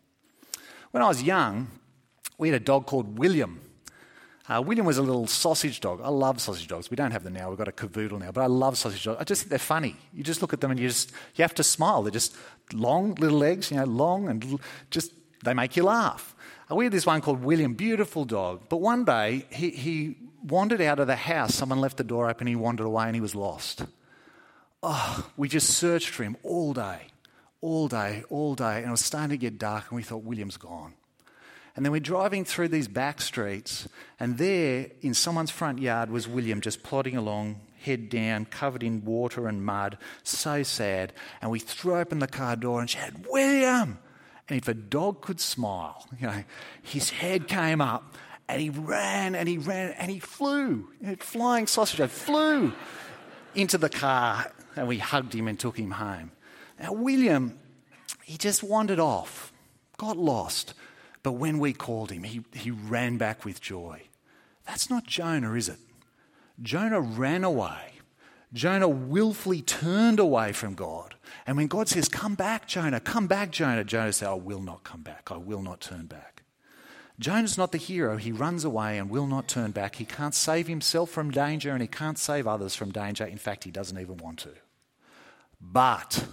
When 0.92 1.04
I 1.04 1.10
was 1.10 1.24
young, 1.24 1.68
we 2.38 2.48
had 2.48 2.62
a 2.62 2.64
dog 2.64 2.86
called 2.86 3.20
William. 3.20 3.60
Uh, 4.50 4.60
William 4.60 4.86
was 4.86 4.98
a 4.98 5.04
little 5.04 5.28
sausage 5.28 5.80
dog. 5.80 6.02
I 6.04 6.10
love 6.10 6.42
sausage 6.42 6.68
dogs. 6.68 6.90
We 6.90 6.96
don't 6.96 7.12
have 7.12 7.24
them 7.24 7.34
now. 7.34 7.50
We've 7.50 7.58
got 7.58 7.68
a 7.68 7.72
cavoodle 7.72 8.20
now, 8.20 8.32
but 8.32 8.42
I 8.42 8.48
love 8.48 8.80
sausage 8.80 9.04
dogs. 9.04 9.22
I 9.22 9.24
just 9.24 9.44
think 9.44 9.52
they're 9.52 9.60
funny. 9.60 9.96
You 10.12 10.24
just 10.24 10.42
look 10.42 10.54
at 10.54 10.60
them 10.62 10.72
and 10.72 10.80
you 10.80 10.88
just 10.88 11.12
you 11.36 11.44
have 11.44 11.54
to 11.56 11.64
smile. 11.64 12.02
They're 12.02 12.12
just 12.12 12.36
long 12.74 13.14
little 13.16 13.38
legs, 13.38 13.70
you 13.70 13.78
know, 13.78 13.86
long 13.86 14.28
and 14.28 14.60
just 14.90 15.14
they 15.44 15.54
make 15.54 15.78
you 15.78 15.84
laugh. 15.84 16.36
Uh, 16.70 16.76
we 16.76 16.86
had 16.86 16.92
this 16.92 17.06
one 17.06 17.22
called 17.22 17.44
William, 17.44 17.76
beautiful 17.76 18.26
dog. 18.26 18.64
But 18.70 18.78
one 18.78 19.06
day 19.06 19.46
he, 19.52 19.70
he 19.70 20.16
wandered 20.44 20.82
out 20.82 21.00
of 21.00 21.06
the 21.06 21.16
house. 21.16 21.54
Someone 21.54 21.80
left 21.80 21.98
the 21.98 22.04
door 22.04 22.28
open. 22.28 22.48
He 22.48 22.56
wandered 22.56 22.86
away 22.86 23.06
and 23.06 23.16
he 23.16 23.22
was 23.22 23.36
lost. 23.36 23.86
Oh, 24.82 25.30
we 25.38 25.48
just 25.48 25.70
searched 25.70 26.10
for 26.10 26.24
him 26.24 26.38
all 26.42 26.74
day, 26.74 27.08
all 27.62 27.88
day, 27.88 28.24
all 28.30 28.56
day, 28.56 28.78
and 28.78 28.88
it 28.88 28.92
was 28.92 29.04
starting 29.04 29.32
to 29.32 29.38
get 29.38 29.60
dark. 29.60 29.86
And 29.90 29.98
we 29.98 30.04
thought 30.04 30.24
William's 30.24 30.58
gone. 30.58 30.94
And 31.76 31.86
then 31.86 31.92
we're 31.92 32.00
driving 32.00 32.46
through 32.46 32.70
these 32.70 32.88
back 32.88 33.22
streets, 33.22 33.88
and 34.20 34.38
there 34.38 34.88
in 35.02 35.14
someone's 35.14 35.52
front 35.52 35.80
yard 35.80 36.10
was 36.10 36.28
William 36.28 36.62
just 36.62 36.84
plodding 36.84 37.16
along, 37.16 37.62
head 37.82 38.10
down, 38.10 38.46
covered 38.46 38.84
in 38.84 39.06
water 39.06 39.48
and 39.48 39.64
mud, 39.64 39.98
so 40.24 40.64
sad. 40.64 41.14
And 41.42 41.52
we 41.52 41.60
threw 41.60 41.96
open 41.96 42.20
the 42.20 42.28
car 42.28 42.56
door 42.56 42.80
and 42.80 42.90
shouted, 42.90 43.26
William! 43.30 44.00
And 44.50 44.58
if 44.58 44.68
a 44.68 44.74
dog 44.74 45.22
could 45.22 45.40
smile, 45.40 46.06
you 46.20 46.28
know, 46.28 46.44
his 46.82 47.12
head 47.12 47.48
came 47.48 47.82
up 47.82 48.16
and 48.48 48.60
he 48.60 48.72
ran 48.72 49.36
and 49.36 49.48
he 49.48 49.60
ran 49.60 49.92
and 49.92 50.10
he 50.10 50.20
flew, 50.20 50.90
flying 51.20 51.68
sausage, 51.68 52.10
flew 52.10 52.74
into 53.54 53.78
the 53.78 53.90
car 53.90 54.52
and 54.76 54.88
we 54.88 54.98
hugged 54.98 55.34
him 55.34 55.48
and 55.48 55.60
took 55.60 55.78
him 55.78 55.92
home. 55.92 56.32
Now, 56.80 56.94
William, 56.94 57.60
he 58.24 58.38
just 58.38 58.64
wandered 58.64 59.00
off, 59.00 59.54
got 59.98 60.18
lost, 60.18 60.74
but 61.24 61.34
when 61.34 61.60
we 61.60 61.74
called 61.74 62.12
him, 62.12 62.24
he, 62.24 62.42
he 62.54 62.72
ran 62.72 63.18
back 63.18 63.46
with 63.46 63.62
joy. 63.62 64.04
That's 64.66 64.90
not 64.90 65.06
Jonah, 65.06 65.54
is 65.54 65.70
it? 65.70 65.80
Jonah 66.62 67.02
ran 67.02 67.44
away. 67.44 67.94
Jonah 68.54 68.88
willfully 68.88 69.62
turned 69.62 70.20
away 70.20 70.54
from 70.54 70.74
God. 70.74 71.16
And 71.46 71.58
when 71.58 71.68
God 71.68 71.88
says, 71.88 72.10
Come 72.10 72.36
back, 72.36 72.68
Jonah, 72.68 73.00
come 73.00 73.28
back, 73.28 73.52
Jonah, 73.52 73.84
Jonah 73.84 74.14
said, 74.14 74.28
I 74.28 74.34
will 74.34 74.62
not 74.62 74.84
come 74.84 75.02
back. 75.02 75.30
I 75.32 75.38
will 75.38 75.62
not 75.62 75.82
turn 75.82 76.06
back. 76.06 76.44
Jonah's 77.20 77.58
not 77.58 77.72
the 77.72 77.78
hero. 77.78 78.16
He 78.16 78.32
runs 78.32 78.64
away 78.64 78.98
and 78.98 79.10
will 79.10 79.28
not 79.28 79.48
turn 79.48 79.72
back. 79.72 79.96
He 79.96 80.06
can't 80.06 80.34
save 80.34 80.68
himself 80.68 81.10
from 81.10 81.32
danger 81.32 81.72
and 81.72 81.82
he 81.82 81.88
can't 81.88 82.18
save 82.18 82.48
others 82.48 82.76
from 82.76 82.92
danger. 82.92 83.26
In 83.26 83.38
fact, 83.38 83.66
he 83.66 83.72
doesn't 83.72 84.00
even 84.00 84.18
want 84.18 84.40
to. 84.40 84.52
But 85.60 86.26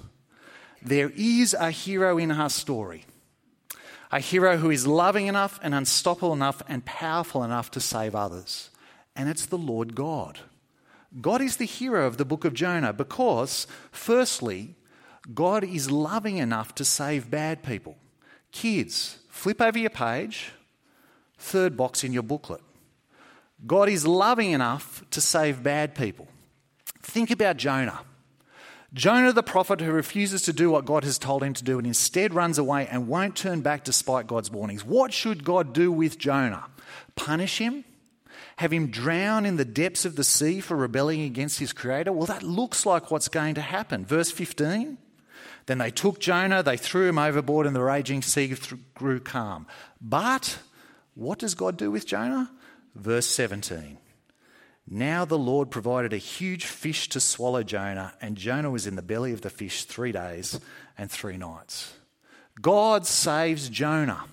there 0.81 1.11
is 1.17 1.55
a 1.55 1.73
hero 1.73 2.19
in 2.19 2.31
our 2.31 2.49
story 2.49 3.05
a 4.11 4.21
hero 4.21 4.57
who 4.57 4.71
is 4.71 4.87
loving 4.87 5.27
enough 5.27 5.59
and 5.63 5.75
unstoppable 5.75 6.33
enough 6.33 6.63
and 6.69 6.85
powerful 6.85 7.43
enough 7.43 7.71
to 7.73 7.81
save 7.81 8.15
others. 8.15 8.71
And 9.15 9.29
it's 9.29 9.47
the 9.47 9.59
Lord 9.59 9.95
God. 9.95 10.41
God 11.21 11.41
is 11.41 11.57
the 11.57 11.65
hero 11.65 12.07
of 12.07 12.17
the 12.17 12.25
book 12.25 12.45
of 12.45 12.55
Jonah 12.55 12.93
because, 12.93 13.67
firstly, 13.91 14.75
God 15.35 15.65
is 15.65 15.91
loving 15.91 16.37
enough 16.37 16.75
to 16.77 16.85
save 16.85 17.31
bad 17.31 17.63
people. 17.63 17.97
Kids, 18.53 19.19
flip 19.29 19.61
over 19.61 19.79
your 19.79 19.91
page, 19.91 20.53
third 21.39 21.77
box 21.77 22.05
in 22.05 22.13
your 22.13 22.23
booklet. 22.23 22.63
God 23.67 23.89
is 23.89 24.07
loving 24.07 24.51
enough 24.51 25.05
to 25.11 25.21
save 25.21 25.63
bad 25.63 25.95
people. 25.95 26.29
Think 27.03 27.31
about 27.31 27.57
Jonah. 27.57 28.01
Jonah, 28.97 29.31
the 29.31 29.43
prophet 29.43 29.83
who 29.83 29.93
refuses 29.93 30.41
to 30.43 30.55
do 30.55 30.71
what 30.71 30.87
God 30.87 31.05
has 31.05 31.19
told 31.19 31.43
him 31.43 31.53
to 31.53 31.63
do 31.63 31.77
and 31.77 31.87
instead 31.87 32.33
runs 32.33 32.57
away 32.57 32.89
and 32.91 33.07
won't 33.07 33.37
turn 33.37 33.61
back 33.61 33.85
despite 33.85 34.27
God's 34.27 34.51
warnings. 34.51 34.87
What 34.87 35.13
should 35.13 35.45
God 35.45 35.75
do 35.75 35.93
with 35.93 36.19
Jonah? 36.19 36.65
Punish 37.15 37.59
him? 37.59 37.85
Have 38.57 38.73
him 38.73 38.87
drown 38.87 39.45
in 39.45 39.57
the 39.57 39.67
depths 39.67 40.07
of 40.07 40.17
the 40.17 40.25
sea 40.25 40.61
for 40.61 40.79
rebelling 40.79 41.21
against 41.21 41.59
his 41.59 41.75
creator? 41.75 42.11
Well, 42.11 42.25
that 42.25 42.43
looks 42.43 42.87
like 42.87 43.11
what's 43.11 43.29
going 43.29 43.55
to 43.57 43.61
happen. 43.61 44.07
Verse 44.07 44.31
15 44.31 44.97
Then 45.67 45.77
they 45.77 45.91
took 45.91 46.19
Jonah, 46.19 46.63
they 46.63 46.79
threw 46.79 47.07
him 47.07 47.19
overboard, 47.19 47.67
and 47.67 47.77
the 47.77 47.83
raging 47.83 48.23
sea 48.23 48.57
grew 48.95 49.21
calm. 49.21 49.67
But 50.01 50.59
what 51.15 51.39
does 51.39 51.55
God 51.55 51.77
do 51.77 51.91
with 51.91 52.07
Jonah? 52.07 52.51
Verse 52.95 53.27
17 53.27 53.99
now 54.89 55.25
the 55.25 55.39
Lord 55.39 55.71
provided 55.71 56.13
a 56.13 56.19
huge 56.19 56.65
fish 56.65 57.09
to 57.11 57.21
swallow 57.21 57.63
Jonah, 57.63 58.15
and 58.21 58.37
Jonah 58.37 58.71
was 58.71 58.87
in 58.87 58.97
the 58.97 59.03
belly 59.03 59.33
of 59.33 59.41
the 59.41 59.51
fish 59.51 59.85
three 59.85 60.13
days 60.13 60.61
and 60.97 61.11
three 61.11 61.37
nights. 61.37 61.93
God 62.61 63.07
saves 63.07 63.69
Jonah. 63.69 64.25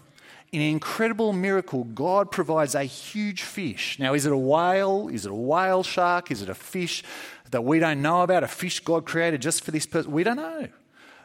In 0.52 0.62
an 0.62 0.68
incredible 0.68 1.34
miracle, 1.34 1.84
God 1.84 2.30
provides 2.30 2.76
a 2.76 2.84
huge 2.84 3.42
fish. 3.42 3.98
Now, 3.98 4.14
is 4.14 4.28
it 4.28 4.32
a 4.32 4.38
whale? 4.38 5.10
Is 5.12 5.26
it 5.26 5.32
a 5.32 5.36
whale 5.36 5.82
shark? 5.82 6.30
Is 6.30 6.44
it 6.44 6.50
a 6.50 6.54
fish 6.54 7.04
that 7.50 7.64
we 7.64 7.80
don't 7.80 8.04
know 8.04 8.22
about? 8.22 8.44
A 8.44 8.48
fish 8.48 8.80
God 8.80 9.06
created 9.06 9.42
just 9.42 9.64
for 9.64 9.72
this 9.72 9.88
person? 9.88 10.12
We 10.12 10.24
don't 10.24 10.38
know. 10.38 10.68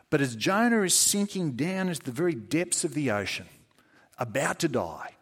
But 0.08 0.22
as 0.22 0.34
Jonah 0.34 0.80
is 0.80 0.94
sinking 0.94 1.52
down 1.52 1.90
into 1.90 2.02
the 2.02 2.10
very 2.10 2.34
depths 2.34 2.84
of 2.84 2.94
the 2.94 3.10
ocean, 3.10 3.46
about 4.18 4.60
to 4.60 4.68
die, 4.68 5.14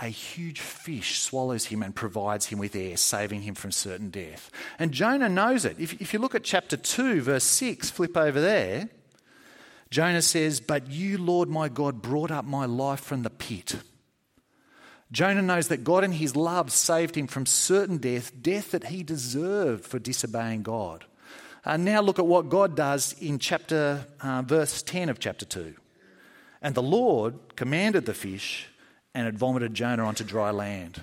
a 0.00 0.06
huge 0.06 0.60
fish 0.60 1.20
swallows 1.20 1.66
him 1.66 1.82
and 1.82 1.94
provides 1.94 2.46
him 2.46 2.58
with 2.58 2.74
air, 2.74 2.96
saving 2.96 3.42
him 3.42 3.54
from 3.54 3.70
certain 3.70 4.10
death. 4.10 4.50
And 4.78 4.92
Jonah 4.92 5.28
knows 5.28 5.64
it. 5.64 5.78
If, 5.78 6.00
if 6.00 6.12
you 6.12 6.18
look 6.18 6.34
at 6.34 6.42
chapter 6.42 6.76
2, 6.76 7.22
verse 7.22 7.44
6, 7.44 7.90
flip 7.90 8.16
over 8.16 8.40
there, 8.40 8.88
Jonah 9.90 10.22
says, 10.22 10.60
But 10.60 10.90
you, 10.90 11.18
Lord 11.18 11.48
my 11.48 11.68
God, 11.68 12.02
brought 12.02 12.32
up 12.32 12.44
my 12.44 12.66
life 12.66 13.00
from 13.00 13.22
the 13.22 13.30
pit. 13.30 13.76
Jonah 15.12 15.42
knows 15.42 15.68
that 15.68 15.84
God 15.84 16.02
in 16.02 16.12
his 16.12 16.34
love 16.34 16.72
saved 16.72 17.16
him 17.16 17.28
from 17.28 17.46
certain 17.46 17.98
death, 17.98 18.32
death 18.42 18.72
that 18.72 18.88
he 18.88 19.04
deserved 19.04 19.84
for 19.84 20.00
disobeying 20.00 20.64
God. 20.64 21.04
Uh, 21.64 21.76
now 21.76 22.00
look 22.00 22.18
at 22.18 22.26
what 22.26 22.48
God 22.48 22.74
does 22.74 23.14
in 23.20 23.38
chapter 23.38 24.04
uh, 24.20 24.42
verse 24.42 24.82
10 24.82 25.08
of 25.08 25.20
chapter 25.20 25.44
2. 25.44 25.74
And 26.60 26.74
the 26.74 26.82
Lord 26.82 27.54
commanded 27.54 28.06
the 28.06 28.14
fish 28.14 28.68
and 29.14 29.26
had 29.26 29.38
vomited 29.38 29.74
Jonah 29.74 30.04
onto 30.04 30.24
dry 30.24 30.50
land. 30.50 31.02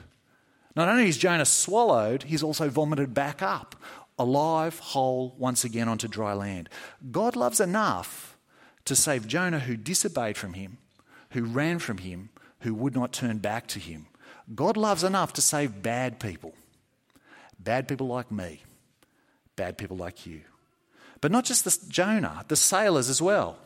Not 0.76 0.90
only 0.90 1.08
is 1.08 1.18
Jonah 1.18 1.46
swallowed, 1.46 2.24
he's 2.24 2.44
also 2.44 2.70
vomited 2.70 3.14
back 3.14 3.42
up, 3.42 3.76
alive, 4.18 4.80
whole, 4.80 5.36
once 5.38 5.64
again 5.64 5.88
onto 5.88 6.08
dry 6.08 6.34
land. 6.34 6.70
God 7.12 7.36
loves 7.36 7.60
enough 7.60 8.38
to 8.86 8.96
save 8.96 9.28
Jonah, 9.28 9.60
who 9.60 9.78
disobeyed 9.78 10.38
from 10.38 10.54
him, 10.54 10.78
who 11.32 11.44
ran 11.44 11.80
from 11.80 12.00
him, 12.00 12.30
who 12.60 12.74
would 12.74 12.96
not 12.96 13.14
turn 13.14 13.38
back 13.38 13.68
to 13.68 13.80
him. 13.80 14.08
God 14.54 14.78
loves 14.78 15.04
enough 15.04 15.34
to 15.34 15.42
save 15.42 15.82
bad 15.82 16.20
people. 16.20 16.54
Bad 17.60 17.88
people 17.88 18.08
like 18.08 18.32
me, 18.32 18.64
bad 19.56 19.78
people 19.78 19.98
like 19.98 20.26
you. 20.26 20.42
But 21.22 21.32
not 21.32 21.46
just 21.46 21.64
the 21.64 21.78
Jonah, 21.88 22.44
the 22.48 22.56
sailors 22.56 23.08
as 23.08 23.22
well. 23.22 23.58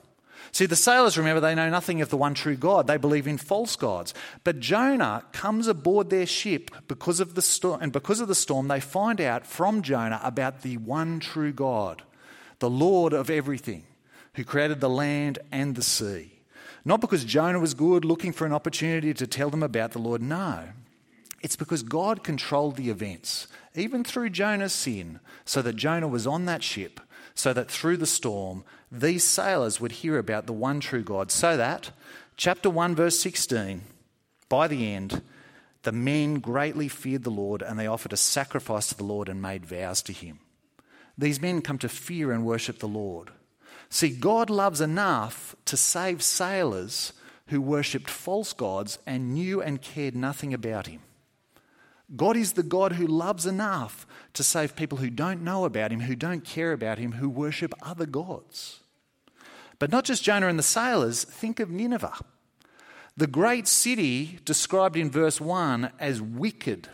See, 0.52 0.66
the 0.66 0.76
sailors, 0.76 1.18
remember, 1.18 1.42
they 1.42 1.56
know 1.56 1.70
nothing 1.70 2.02
of 2.02 2.10
the 2.10 2.18
one 2.18 2.34
true 2.34 2.56
God. 2.56 2.88
They 2.88 2.98
believe 2.98 3.28
in 3.28 3.38
false 3.38 3.76
gods. 3.76 4.14
But 4.44 4.60
Jonah 4.60 5.24
comes 5.32 5.68
aboard 5.68 6.10
their 6.10 6.26
ship 6.26 6.72
because 6.88 7.20
of 7.20 7.36
the 7.36 7.42
storm, 7.42 7.82
and 7.82 7.92
because 7.92 8.20
of 8.20 8.28
the 8.28 8.36
storm, 8.36 8.68
they 8.68 8.80
find 8.80 9.20
out 9.20 9.46
from 9.46 9.82
Jonah 9.82 10.22
about 10.24 10.62
the 10.62 10.78
one 10.78 11.20
true 11.20 11.52
God, 11.52 12.04
the 12.60 12.70
Lord 12.70 13.14
of 13.14 13.30
everything, 13.30 13.84
who 14.36 14.44
created 14.44 14.80
the 14.80 14.90
land 14.90 15.40
and 15.52 15.76
the 15.76 15.84
sea. 15.84 16.32
Not 16.86 17.02
because 17.02 17.26
Jonah 17.26 17.60
was 17.60 17.74
good, 17.74 18.06
looking 18.06 18.32
for 18.32 18.46
an 18.46 18.54
opportunity 18.54 19.14
to 19.14 19.28
tell 19.28 19.50
them 19.50 19.64
about 19.64 19.92
the 19.92 20.00
Lord. 20.00 20.22
No. 20.22 20.70
It's 21.42 21.56
because 21.56 21.84
God 21.84 22.24
controlled 22.24 22.76
the 22.76 22.90
events, 22.90 23.48
even 23.76 24.04
through 24.04 24.30
Jonah's 24.30 24.74
sin, 24.74 25.20
so 25.44 25.62
that 25.62 25.76
Jonah 25.76 26.08
was 26.08 26.26
on 26.26 26.46
that 26.46 26.64
ship 26.64 27.00
so 27.36 27.54
that 27.54 27.70
through 27.70 27.98
the 27.98 28.08
storm, 28.08 28.64
these 28.92 29.24
sailors 29.24 29.80
would 29.80 29.92
hear 29.92 30.18
about 30.18 30.48
the 30.48 30.54
one 30.54 30.80
true 30.80 31.04
God, 31.04 31.30
so 31.30 31.58
that, 31.58 31.92
chapter 32.38 32.70
1, 32.70 32.96
verse 32.96 33.20
16, 33.20 33.82
by 34.50 34.68
the 34.68 34.92
end, 34.94 35.22
the 35.84 35.92
men 35.92 36.40
greatly 36.40 36.88
feared 36.88 37.24
the 37.24 37.30
Lord 37.30 37.62
and 37.62 37.78
they 37.78 37.88
offered 37.88 38.14
a 38.14 38.18
sacrifice 38.18 38.88
to 38.88 38.98
the 38.98 39.04
Lord 39.04 39.30
and 39.30 39.42
made 39.42 39.66
vows 39.66 40.02
to 40.04 40.14
him. 40.14 40.40
These 41.18 41.42
men 41.42 41.62
come 41.62 41.78
to 41.80 41.90
fear 41.90 42.32
and 42.32 42.46
worship 42.46 42.80
the 42.80 42.88
Lord. 42.88 43.30
See, 43.90 44.10
God 44.10 44.50
loves 44.50 44.82
enough 44.82 45.56
to 45.66 45.78
save 45.78 46.24
sailors 46.24 47.14
who 47.48 47.62
worshipped 47.62 48.10
false 48.10 48.54
gods 48.54 48.98
and 49.06 49.34
knew 49.34 49.62
and 49.62 49.82
cared 49.82 50.16
nothing 50.16 50.54
about 50.54 50.88
him. 50.88 51.02
God 52.14 52.38
is 52.38 52.54
the 52.54 52.64
God 52.64 52.94
who 52.94 53.08
loves 53.08 53.46
enough 53.46 54.06
to 54.34 54.44
save 54.44 54.76
people 54.76 55.00
who 55.00 55.10
don't 55.10 55.42
know 55.42 55.66
about 55.66 55.92
him, 55.92 56.02
who 56.02 56.16
don't 56.16 56.44
care 56.44 56.72
about 56.72 56.98
him, 56.98 57.14
who 57.14 57.30
worship 57.30 57.74
other 57.82 58.06
gods. 58.06 58.82
But 59.80 59.92
not 59.92 60.06
just 60.06 60.24
Jonah 60.24 60.48
and 60.48 60.60
the 60.60 60.64
sailors, 60.64 61.24
think 61.24 61.60
of 61.60 61.70
Nineveh. 61.70 62.14
The 63.18 63.28
great 63.28 63.68
city 63.68 64.40
described 64.46 64.98
in 64.98 65.10
verse 65.10 65.40
1 65.40 65.92
as 66.00 66.22
wicked. 66.22 66.90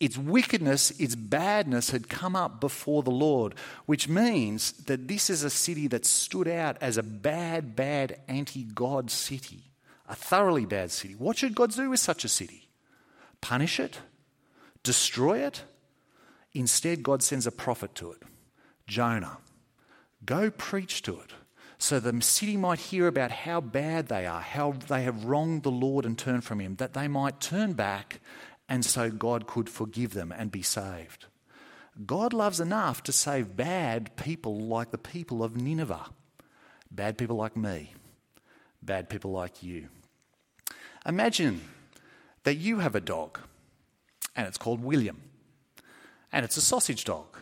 Its 0.00 0.16
wickedness, 0.16 0.90
its 0.92 1.14
badness 1.14 1.90
had 1.90 2.08
come 2.08 2.36
up 2.36 2.60
before 2.60 3.02
the 3.02 3.10
Lord, 3.10 3.54
which 3.86 4.08
means 4.08 4.72
that 4.84 5.08
this 5.08 5.28
is 5.28 5.42
a 5.42 5.50
city 5.50 5.88
that 5.88 6.06
stood 6.06 6.48
out 6.48 6.76
as 6.80 6.96
a 6.96 7.02
bad, 7.02 7.74
bad 7.74 8.20
anti 8.28 8.64
God 8.64 9.10
city, 9.10 9.72
a 10.08 10.14
thoroughly 10.14 10.66
bad 10.66 10.90
city. 10.92 11.14
What 11.14 11.36
should 11.36 11.54
God 11.54 11.72
do 11.72 11.90
with 11.90 12.00
such 12.00 12.24
a 12.24 12.28
city? 12.28 12.67
Punish 13.40 13.80
it? 13.80 14.00
destroy 14.88 15.44
it. 15.44 15.64
Instead, 16.54 17.02
God 17.02 17.22
sends 17.22 17.46
a 17.46 17.52
prophet 17.52 17.94
to 17.96 18.10
it, 18.12 18.22
Jonah. 18.86 19.36
Go 20.24 20.50
preach 20.50 21.02
to 21.02 21.20
it 21.20 21.34
so 21.78 22.00
the 22.00 22.20
city 22.22 22.56
might 22.56 22.78
hear 22.78 23.06
about 23.06 23.30
how 23.30 23.60
bad 23.60 24.08
they 24.08 24.26
are, 24.26 24.40
how 24.40 24.72
they 24.72 25.02
have 25.02 25.26
wronged 25.26 25.62
the 25.62 25.70
Lord 25.70 26.06
and 26.06 26.18
turned 26.18 26.42
from 26.42 26.58
Him, 26.58 26.76
that 26.76 26.94
they 26.94 27.06
might 27.06 27.38
turn 27.38 27.74
back 27.74 28.20
and 28.68 28.82
so 28.84 29.10
God 29.10 29.46
could 29.46 29.68
forgive 29.68 30.14
them 30.14 30.32
and 30.32 30.50
be 30.50 30.62
saved. 30.62 31.26
God 32.06 32.32
loves 32.32 32.58
enough 32.58 33.02
to 33.02 33.12
save 33.12 33.56
bad 33.56 34.16
people 34.16 34.58
like 34.58 34.90
the 34.90 34.98
people 34.98 35.44
of 35.44 35.54
Nineveh, 35.54 36.06
bad 36.90 37.18
people 37.18 37.36
like 37.36 37.56
me, 37.56 37.92
bad 38.82 39.10
people 39.10 39.32
like 39.32 39.62
you. 39.62 39.88
Imagine 41.06 41.60
that 42.44 42.54
you 42.54 42.78
have 42.78 42.94
a 42.94 43.00
dog 43.00 43.38
and 44.36 44.46
it's 44.46 44.58
called 44.58 44.82
William 44.82 45.22
and 46.32 46.44
it's 46.44 46.56
a 46.56 46.60
sausage 46.60 47.04
dog. 47.04 47.38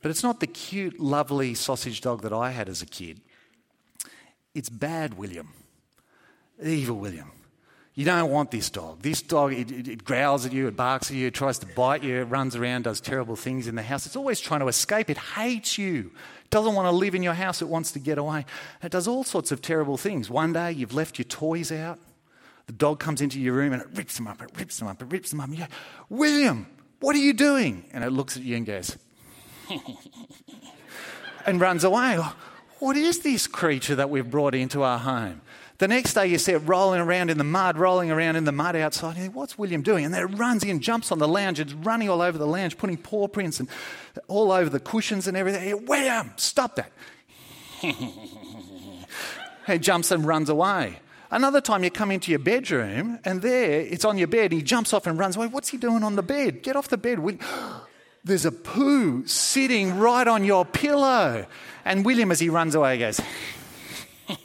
But 0.00 0.10
it's 0.10 0.22
not 0.22 0.40
the 0.40 0.46
cute, 0.46 1.00
lovely 1.00 1.54
sausage 1.54 2.00
dog 2.00 2.22
that 2.22 2.32
I 2.32 2.50
had 2.50 2.68
as 2.68 2.82
a 2.82 2.86
kid. 2.86 3.20
It's 4.54 4.68
bad 4.68 5.14
William, 5.14 5.52
evil 6.62 6.96
William. 6.96 7.32
You 7.94 8.04
don't 8.04 8.30
want 8.30 8.52
this 8.52 8.70
dog. 8.70 9.02
This 9.02 9.22
dog, 9.22 9.52
it, 9.52 9.72
it, 9.72 9.88
it, 9.88 10.04
growls 10.04 10.46
at 10.46 10.52
you, 10.52 10.68
it 10.68 10.76
barks 10.76 11.10
at 11.10 11.16
you, 11.16 11.26
it 11.26 11.34
tries 11.34 11.58
to 11.58 11.66
bite 11.66 12.04
you, 12.04 12.20
it 12.20 12.26
runs 12.26 12.54
around, 12.54 12.84
does 12.84 13.00
terrible 13.00 13.34
things 13.34 13.66
in 13.66 13.74
the 13.74 13.82
house. 13.82 14.06
It's 14.06 14.14
always 14.14 14.38
trying 14.38 14.60
to 14.60 14.68
escape. 14.68 15.10
It 15.10 15.18
hates 15.18 15.78
you. 15.78 16.12
It 16.44 16.50
doesn't 16.50 16.74
want 16.76 16.86
to 16.86 16.92
live 16.92 17.16
in 17.16 17.24
your 17.24 17.34
house, 17.34 17.60
it 17.60 17.66
wants 17.68 17.90
to 17.92 17.98
get 17.98 18.16
away. 18.16 18.46
It 18.84 18.92
does 18.92 19.08
all 19.08 19.24
sorts 19.24 19.50
of 19.50 19.60
terrible 19.62 19.96
things. 19.96 20.30
One 20.30 20.52
day 20.52 20.70
you've 20.70 20.94
left 20.94 21.18
your 21.18 21.24
toys 21.24 21.72
out, 21.72 21.98
the 22.68 22.74
dog 22.74 23.00
comes 23.00 23.22
into 23.22 23.40
your 23.40 23.54
room 23.54 23.72
and 23.72 23.80
it 23.80 23.88
rips 23.94 24.16
them 24.16 24.28
up, 24.28 24.42
it 24.42 24.50
rips 24.56 24.78
them 24.78 24.88
up, 24.88 25.00
it 25.02 25.06
rips 25.06 25.30
them 25.30 25.40
up. 25.40 25.48
And 25.48 25.58
you 25.58 25.64
go, 25.64 25.70
William, 26.10 26.66
what 27.00 27.16
are 27.16 27.18
you 27.18 27.32
doing? 27.32 27.84
And 27.92 28.04
it 28.04 28.10
looks 28.10 28.36
at 28.36 28.42
you 28.42 28.56
and 28.56 28.66
goes, 28.66 28.96
and 31.46 31.60
runs 31.60 31.82
away. 31.82 32.20
What 32.78 32.98
is 32.98 33.20
this 33.20 33.46
creature 33.46 33.94
that 33.96 34.10
we've 34.10 34.30
brought 34.30 34.54
into 34.54 34.82
our 34.82 34.98
home? 34.98 35.40
The 35.78 35.88
next 35.88 36.12
day 36.12 36.26
you 36.26 36.36
see 36.36 36.52
it 36.52 36.58
rolling 36.58 37.00
around 37.00 37.30
in 37.30 37.38
the 37.38 37.44
mud, 37.44 37.78
rolling 37.78 38.10
around 38.10 38.36
in 38.36 38.44
the 38.44 38.52
mud 38.52 38.76
outside. 38.76 39.16
What's 39.32 39.56
William 39.56 39.80
doing? 39.80 40.04
And 40.04 40.12
then 40.12 40.22
it 40.22 40.36
runs 40.36 40.62
in, 40.62 40.80
jumps 40.80 41.10
on 41.10 41.18
the 41.18 41.28
lounge, 41.28 41.60
it's 41.60 41.72
running 41.72 42.10
all 42.10 42.20
over 42.20 42.36
the 42.36 42.46
lounge, 42.46 42.76
putting 42.76 42.98
paw 42.98 43.28
prints 43.28 43.60
and 43.60 43.68
all 44.26 44.52
over 44.52 44.68
the 44.68 44.80
cushions 44.80 45.26
and 45.26 45.38
everything. 45.38 45.86
William, 45.86 46.32
stop 46.36 46.76
that. 46.76 46.92
he 49.66 49.78
jumps 49.78 50.10
and 50.10 50.26
runs 50.26 50.50
away. 50.50 50.98
Another 51.30 51.60
time 51.60 51.84
you 51.84 51.90
come 51.90 52.10
into 52.10 52.30
your 52.30 52.38
bedroom 52.38 53.18
and 53.24 53.42
there 53.42 53.80
it's 53.80 54.04
on 54.04 54.16
your 54.16 54.28
bed. 54.28 54.52
He 54.52 54.62
jumps 54.62 54.92
off 54.92 55.06
and 55.06 55.18
runs 55.18 55.36
away. 55.36 55.46
What's 55.46 55.68
he 55.68 55.76
doing 55.76 56.02
on 56.02 56.16
the 56.16 56.22
bed? 56.22 56.62
Get 56.62 56.74
off 56.76 56.88
the 56.88 56.96
bed. 56.96 57.18
There's 58.24 58.46
a 58.46 58.52
poo 58.52 59.26
sitting 59.26 59.98
right 59.98 60.26
on 60.26 60.44
your 60.44 60.64
pillow. 60.64 61.46
And 61.84 62.04
William, 62.04 62.30
as 62.30 62.40
he 62.40 62.48
runs 62.48 62.74
away, 62.74 62.98
goes, 62.98 63.20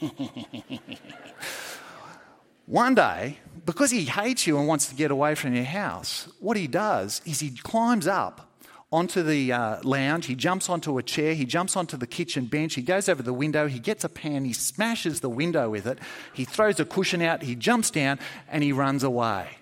One 2.66 2.96
day, 2.96 3.40
because 3.66 3.92
he 3.92 4.06
hates 4.06 4.48
you 4.48 4.58
and 4.58 4.68
wants 4.68 4.88
to 4.88 4.96
get 4.96 5.12
away 5.12 5.36
from 5.36 5.54
your 5.54 5.66
house, 5.66 6.30
what 6.40 6.56
he 6.56 6.68
does 6.68 7.22
is 7.25 7.42
he 7.42 7.52
climbs 7.52 8.08
up 8.08 8.53
onto 8.94 9.24
the 9.24 9.52
uh, 9.52 9.80
lounge, 9.84 10.28
he 10.28 10.36
jumps 10.36 10.70
onto 10.70 11.00
a 11.00 11.04
chair, 11.04 11.34
he 11.34 11.46
jumps 11.46 11.76
onto 11.76 11.98
the 11.98 12.06
kitchen 12.06 12.46
bench, 12.46 12.76
he 12.76 12.82
goes 12.84 13.10
over 13.10 13.24
the 13.24 13.34
window, 13.34 13.68
he 13.68 13.80
gets 13.80 14.04
a 14.04 14.10
pan, 14.10 14.46
he 14.46 14.54
smashes 14.54 15.20
the 15.20 15.30
window 15.32 15.68
with 15.68 15.88
it, 15.88 15.98
he 16.32 16.46
throws 16.46 16.80
a 16.80 16.86
cushion 16.86 17.20
out, 17.20 17.42
he 17.42 17.56
jumps 17.56 17.90
down, 17.90 18.20
and 18.48 18.64
he 18.64 18.72
runs 18.72 19.04
away. 19.04 19.58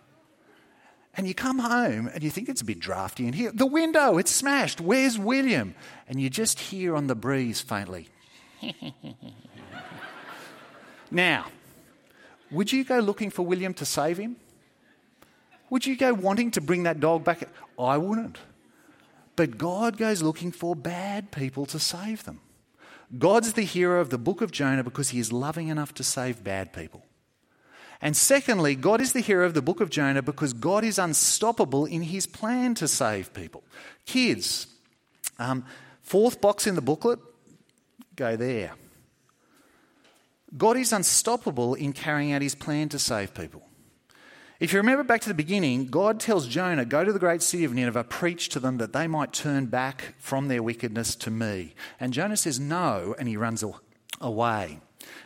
And 1.15 1.27
you 1.29 1.33
come 1.33 1.59
home 1.59 2.09
and 2.13 2.21
you 2.23 2.29
think 2.29 2.49
it's 2.49 2.61
a 2.61 2.65
bit 2.65 2.79
drafty 2.79 3.25
in 3.25 3.31
here. 3.33 3.51
The 3.53 3.65
window, 3.65 4.17
it's 4.17 4.31
smashed. 4.31 4.81
Where's 4.81 5.17
William? 5.17 5.75
And 6.07 6.19
you 6.21 6.29
just 6.29 6.59
hear 6.59 6.95
on 6.95 7.07
the 7.07 7.15
breeze 7.15 7.61
faintly. 7.61 8.09
now, 11.11 11.45
would 12.49 12.71
you 12.71 12.83
go 12.83 12.99
looking 12.99 13.29
for 13.29 13.45
William 13.45 13.73
to 13.75 13.85
save 13.85 14.17
him? 14.17 14.35
Would 15.69 15.85
you 15.85 15.95
go 15.95 16.13
wanting 16.13 16.51
to 16.51 16.61
bring 16.61 16.83
that 16.83 16.99
dog 16.99 17.23
back? 17.23 17.47
I 17.79 17.97
wouldn't. 17.97 18.37
But 19.35 19.57
God 19.57 19.97
goes 19.97 20.21
looking 20.21 20.51
for 20.51 20.75
bad 20.75 21.31
people 21.31 21.65
to 21.67 21.79
save 21.79 22.25
them. 22.25 22.41
God's 23.17 23.53
the 23.53 23.63
hero 23.63 23.99
of 23.99 24.09
the 24.09 24.17
book 24.17 24.41
of 24.41 24.51
Jonah 24.51 24.83
because 24.83 25.09
he 25.09 25.19
is 25.19 25.31
loving 25.31 25.67
enough 25.67 25.93
to 25.95 26.03
save 26.03 26.43
bad 26.43 26.73
people. 26.73 27.03
And 28.01 28.17
secondly, 28.17 28.75
God 28.75 28.99
is 28.99 29.13
the 29.13 29.19
hero 29.19 29.45
of 29.45 29.53
the 29.53 29.61
book 29.61 29.79
of 29.79 29.89
Jonah 29.89 30.23
because 30.23 30.53
God 30.53 30.83
is 30.83 30.97
unstoppable 30.97 31.85
in 31.85 32.01
his 32.01 32.25
plan 32.25 32.73
to 32.75 32.87
save 32.87 33.33
people. 33.33 33.63
Kids, 34.05 34.67
um, 35.37 35.65
fourth 36.01 36.41
box 36.41 36.65
in 36.65 36.75
the 36.75 36.81
booklet, 36.81 37.19
go 38.15 38.35
there. 38.35 38.71
God 40.57 40.77
is 40.77 40.91
unstoppable 40.91 41.75
in 41.75 41.93
carrying 41.93 42.31
out 42.33 42.41
his 42.41 42.55
plan 42.55 42.89
to 42.89 42.99
save 42.99 43.33
people. 43.33 43.63
If 44.61 44.73
you 44.73 44.77
remember 44.77 45.03
back 45.03 45.21
to 45.21 45.27
the 45.27 45.33
beginning, 45.33 45.87
God 45.87 46.19
tells 46.19 46.47
Jonah, 46.47 46.85
Go 46.85 47.03
to 47.03 47.11
the 47.11 47.17
great 47.17 47.41
city 47.41 47.63
of 47.63 47.73
Nineveh, 47.73 48.03
preach 48.03 48.47
to 48.49 48.59
them 48.59 48.77
that 48.77 48.93
they 48.93 49.07
might 49.07 49.33
turn 49.33 49.65
back 49.65 50.13
from 50.19 50.49
their 50.49 50.61
wickedness 50.61 51.15
to 51.15 51.31
me. 51.31 51.73
And 51.99 52.13
Jonah 52.13 52.37
says 52.37 52.59
no, 52.59 53.15
and 53.17 53.27
he 53.27 53.35
runs 53.35 53.63
away. 54.21 54.79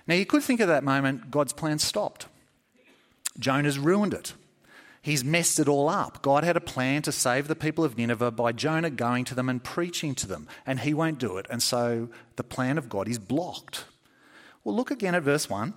Now, 0.08 0.16
you 0.16 0.26
could 0.26 0.42
think 0.42 0.62
at 0.62 0.70
that 0.70 0.86
moment, 0.86 1.32
God's 1.32 1.52
plan 1.52 1.80
stopped. 1.80 2.28
Jonah's 3.38 3.78
ruined 3.78 4.14
it. 4.14 4.36
He's 5.02 5.26
messed 5.26 5.60
it 5.60 5.68
all 5.68 5.90
up. 5.90 6.22
God 6.22 6.46
had 6.46 6.56
a 6.56 6.62
plan 6.62 7.02
to 7.02 7.12
save 7.12 7.50
the 7.50 7.58
people 7.58 7.84
of 7.84 7.98
Nineveh 7.98 8.32
by 8.32 8.54
Jonah 8.54 8.90
going 8.90 9.26
to 9.26 9.36
them 9.36 9.50
and 9.50 9.62
preaching 9.62 10.16
to 10.16 10.28
them, 10.28 10.48
and 10.66 10.80
he 10.80 10.94
won't 10.94 11.20
do 11.20 11.36
it. 11.36 11.46
And 11.50 11.62
so 11.62 12.08
the 12.38 12.44
plan 12.46 12.78
of 12.78 12.88
God 12.88 13.10
is 13.10 13.20
blocked. 13.20 13.84
Well, 14.64 14.78
look 14.78 14.92
again 14.92 15.14
at 15.14 15.24
verse 15.24 15.50
1. 15.50 15.74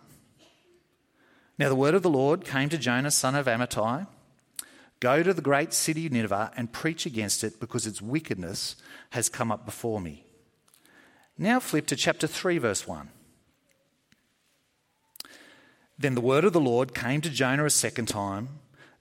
Now 1.58 1.68
the 1.68 1.74
word 1.74 1.94
of 1.94 2.02
the 2.02 2.10
Lord 2.10 2.44
came 2.44 2.68
to 2.68 2.78
Jonah, 2.78 3.10
son 3.10 3.34
of 3.34 3.46
Amittai 3.46 4.06
Go 5.00 5.22
to 5.22 5.32
the 5.32 5.42
great 5.42 5.72
city 5.72 6.06
of 6.06 6.12
Nineveh 6.12 6.52
and 6.56 6.72
preach 6.72 7.06
against 7.06 7.44
it 7.44 7.60
because 7.60 7.86
its 7.86 8.02
wickedness 8.02 8.74
has 9.10 9.28
come 9.28 9.52
up 9.52 9.64
before 9.64 10.00
me. 10.00 10.24
Now 11.36 11.60
flip 11.60 11.86
to 11.86 11.96
chapter 11.96 12.26
3, 12.26 12.58
verse 12.58 12.86
1. 12.86 13.10
Then 15.96 16.14
the 16.14 16.20
word 16.20 16.44
of 16.44 16.52
the 16.52 16.60
Lord 16.60 16.94
came 16.94 17.20
to 17.20 17.30
Jonah 17.30 17.64
a 17.64 17.70
second 17.70 18.06
time 18.06 18.48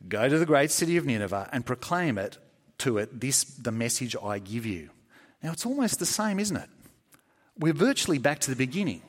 Go 0.08 0.30
to 0.30 0.38
the 0.38 0.46
great 0.46 0.70
city 0.70 0.96
of 0.98 1.08
Nineveh 1.08 1.50
and 1.52 1.66
proclaim 1.66 2.20
it 2.20 2.38
to 2.78 3.00
it 3.00 3.20
this 3.20 3.44
the 3.44 3.72
message 3.72 4.16
I 4.24 4.38
give 4.38 4.64
you. 4.64 4.92
Now 5.42 5.52
it's 5.54 5.66
almost 5.66 5.98
the 5.98 6.06
same, 6.06 6.40
isn't 6.40 6.56
it? 6.56 6.70
We're 7.58 7.74
virtually 7.74 8.20
back 8.20 8.38
to 8.40 8.52
the 8.52 8.56
beginning. 8.56 9.02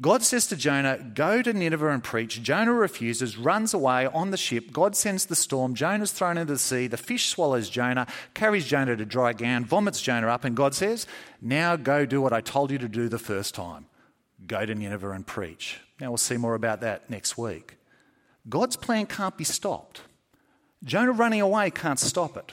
God 0.00 0.22
says 0.22 0.46
to 0.48 0.56
Jonah, 0.56 0.98
Go 1.14 1.42
to 1.42 1.52
Nineveh 1.52 1.90
and 1.90 2.02
preach. 2.02 2.42
Jonah 2.42 2.72
refuses, 2.72 3.36
runs 3.36 3.72
away 3.72 4.06
on 4.06 4.30
the 4.30 4.36
ship. 4.36 4.72
God 4.72 4.96
sends 4.96 5.26
the 5.26 5.36
storm. 5.36 5.74
Jonah's 5.74 6.12
thrown 6.12 6.38
into 6.38 6.54
the 6.54 6.58
sea. 6.58 6.88
The 6.88 6.96
fish 6.96 7.28
swallows 7.28 7.68
Jonah, 7.68 8.06
carries 8.34 8.66
Jonah 8.66 8.96
to 8.96 9.04
dry 9.04 9.32
ground, 9.32 9.66
vomits 9.66 10.02
Jonah 10.02 10.28
up. 10.28 10.44
And 10.44 10.56
God 10.56 10.74
says, 10.74 11.06
Now 11.40 11.76
go 11.76 12.04
do 12.06 12.20
what 12.20 12.32
I 12.32 12.40
told 12.40 12.70
you 12.70 12.78
to 12.78 12.88
do 12.88 13.08
the 13.08 13.18
first 13.18 13.54
time 13.54 13.86
go 14.46 14.66
to 14.66 14.74
Nineveh 14.74 15.10
and 15.10 15.26
preach. 15.26 15.80
Now 16.00 16.10
we'll 16.10 16.16
see 16.16 16.36
more 16.36 16.54
about 16.54 16.80
that 16.80 17.08
next 17.08 17.38
week. 17.38 17.76
God's 18.48 18.76
plan 18.76 19.06
can't 19.06 19.36
be 19.36 19.44
stopped. 19.44 20.02
Jonah 20.84 21.12
running 21.12 21.40
away 21.40 21.70
can't 21.70 21.98
stop 21.98 22.36
it. 22.36 22.52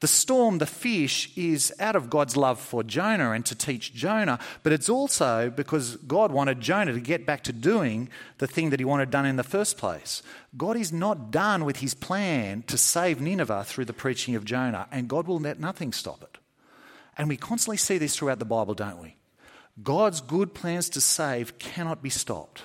The 0.00 0.08
storm, 0.08 0.58
the 0.58 0.66
fish, 0.66 1.30
is 1.36 1.74
out 1.78 1.94
of 1.94 2.08
God's 2.08 2.34
love 2.34 2.58
for 2.58 2.82
Jonah 2.82 3.32
and 3.32 3.44
to 3.44 3.54
teach 3.54 3.92
Jonah, 3.92 4.38
but 4.62 4.72
it's 4.72 4.88
also 4.88 5.50
because 5.50 5.96
God 5.96 6.32
wanted 6.32 6.60
Jonah 6.60 6.94
to 6.94 7.00
get 7.00 7.26
back 7.26 7.44
to 7.44 7.52
doing 7.52 8.08
the 8.38 8.46
thing 8.46 8.70
that 8.70 8.80
he 8.80 8.86
wanted 8.86 9.10
done 9.10 9.26
in 9.26 9.36
the 9.36 9.42
first 9.44 9.76
place. 9.76 10.22
God 10.56 10.78
is 10.78 10.90
not 10.90 11.30
done 11.30 11.66
with 11.66 11.78
his 11.78 11.92
plan 11.92 12.62
to 12.62 12.78
save 12.78 13.20
Nineveh 13.20 13.64
through 13.64 13.84
the 13.84 13.92
preaching 13.92 14.34
of 14.34 14.46
Jonah, 14.46 14.88
and 14.90 15.06
God 15.06 15.26
will 15.26 15.38
let 15.38 15.60
nothing 15.60 15.92
stop 15.92 16.22
it. 16.22 16.38
And 17.18 17.28
we 17.28 17.36
constantly 17.36 17.76
see 17.76 17.98
this 17.98 18.16
throughout 18.16 18.38
the 18.38 18.46
Bible, 18.46 18.72
don't 18.72 19.02
we? 19.02 19.16
God's 19.82 20.22
good 20.22 20.54
plans 20.54 20.88
to 20.90 21.00
save 21.02 21.58
cannot 21.58 22.02
be 22.02 22.10
stopped. 22.10 22.62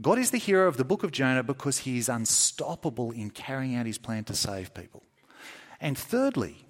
God 0.00 0.18
is 0.18 0.30
the 0.30 0.38
hero 0.38 0.68
of 0.68 0.76
the 0.76 0.84
book 0.84 1.02
of 1.02 1.12
Jonah 1.12 1.42
because 1.42 1.78
he 1.78 1.96
is 1.96 2.10
unstoppable 2.10 3.10
in 3.10 3.30
carrying 3.30 3.74
out 3.74 3.86
his 3.86 3.98
plan 3.98 4.24
to 4.24 4.34
save 4.34 4.74
people. 4.74 5.02
And 5.82 5.98
thirdly, 5.98 6.64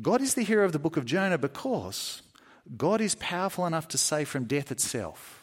God 0.00 0.22
is 0.22 0.34
the 0.34 0.44
hero 0.44 0.64
of 0.64 0.72
the 0.72 0.78
book 0.78 0.96
of 0.96 1.04
Jonah 1.04 1.36
because 1.36 2.22
God 2.76 3.00
is 3.00 3.16
powerful 3.16 3.66
enough 3.66 3.88
to 3.88 3.98
save 3.98 4.28
from 4.28 4.44
death 4.44 4.70
itself. 4.70 5.42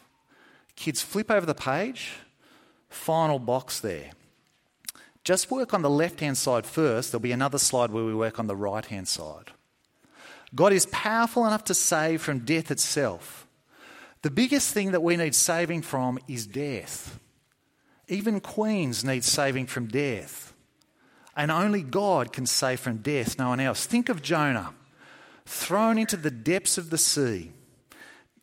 Kids, 0.78 1.02
flip 1.02 1.30
over 1.30 1.46
the 1.46 1.54
page, 1.54 2.14
final 2.90 3.40
box 3.40 3.82
there. 3.82 4.12
Just 5.26 5.52
work 5.52 5.74
on 5.74 5.82
the 5.82 5.90
left 5.90 6.22
hand 6.22 6.38
side 6.38 6.66
first. 6.66 7.12
There'll 7.12 7.22
be 7.22 7.34
another 7.34 7.58
slide 7.58 7.92
where 7.92 8.06
we 8.06 8.16
work 8.16 8.40
on 8.40 8.48
the 8.48 8.56
right 8.56 8.86
hand 8.86 9.10
side. 9.10 9.52
God 10.56 10.72
is 10.72 10.86
powerful 10.86 11.46
enough 11.46 11.66
to 11.66 11.74
save 11.74 12.22
from 12.22 12.46
death 12.46 12.72
itself. 12.72 13.46
The 14.22 14.32
biggest 14.32 14.74
thing 14.74 14.92
that 14.92 15.04
we 15.04 15.18
need 15.18 15.36
saving 15.36 15.82
from 15.82 16.20
is 16.30 16.48
death. 16.48 17.20
Even 18.08 18.40
queens 18.40 19.04
need 19.04 19.26
saving 19.26 19.66
from 19.66 19.88
death. 19.88 20.47
And 21.38 21.52
only 21.52 21.84
God 21.84 22.34
can 22.34 22.48
save 22.48 22.80
from 22.80 22.98
death, 22.98 23.38
no 23.38 23.50
one 23.50 23.60
else. 23.60 23.86
Think 23.86 24.10
of 24.10 24.24
Jonah, 24.24 24.74
thrown 25.46 26.00
into 26.00 26.18
the 26.18 26.32
depths 26.32 26.80
of 26.80 26.90
the 26.90 26.98
sea. 26.98 27.52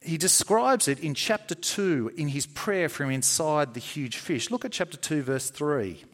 He 0.00 0.16
describes 0.16 0.86
it 0.86 1.00
in 1.00 1.14
chapter 1.14 1.56
2 1.56 2.12
in 2.16 2.28
his 2.28 2.46
prayer 2.46 2.88
from 2.88 3.10
inside 3.10 3.74
the 3.74 3.80
huge 3.80 4.18
fish. 4.18 4.48
Look 4.48 4.64
at 4.64 4.70
chapter 4.70 4.96
2, 4.96 5.22
verse 5.22 5.50
3. 5.50 6.04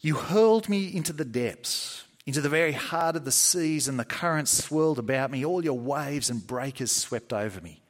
You 0.00 0.14
hurled 0.14 0.70
me 0.70 0.86
into 0.94 1.12
the 1.12 1.24
depths, 1.24 2.04
into 2.24 2.40
the 2.40 2.48
very 2.48 2.72
heart 2.72 3.14
of 3.14 3.26
the 3.26 3.32
seas, 3.32 3.88
and 3.88 3.98
the 3.98 4.04
currents 4.06 4.64
swirled 4.64 4.98
about 4.98 5.30
me. 5.30 5.44
All 5.44 5.62
your 5.62 5.78
waves 5.78 6.30
and 6.30 6.46
breakers 6.46 6.92
swept 6.92 7.32
over 7.34 7.60
me. 7.60 7.82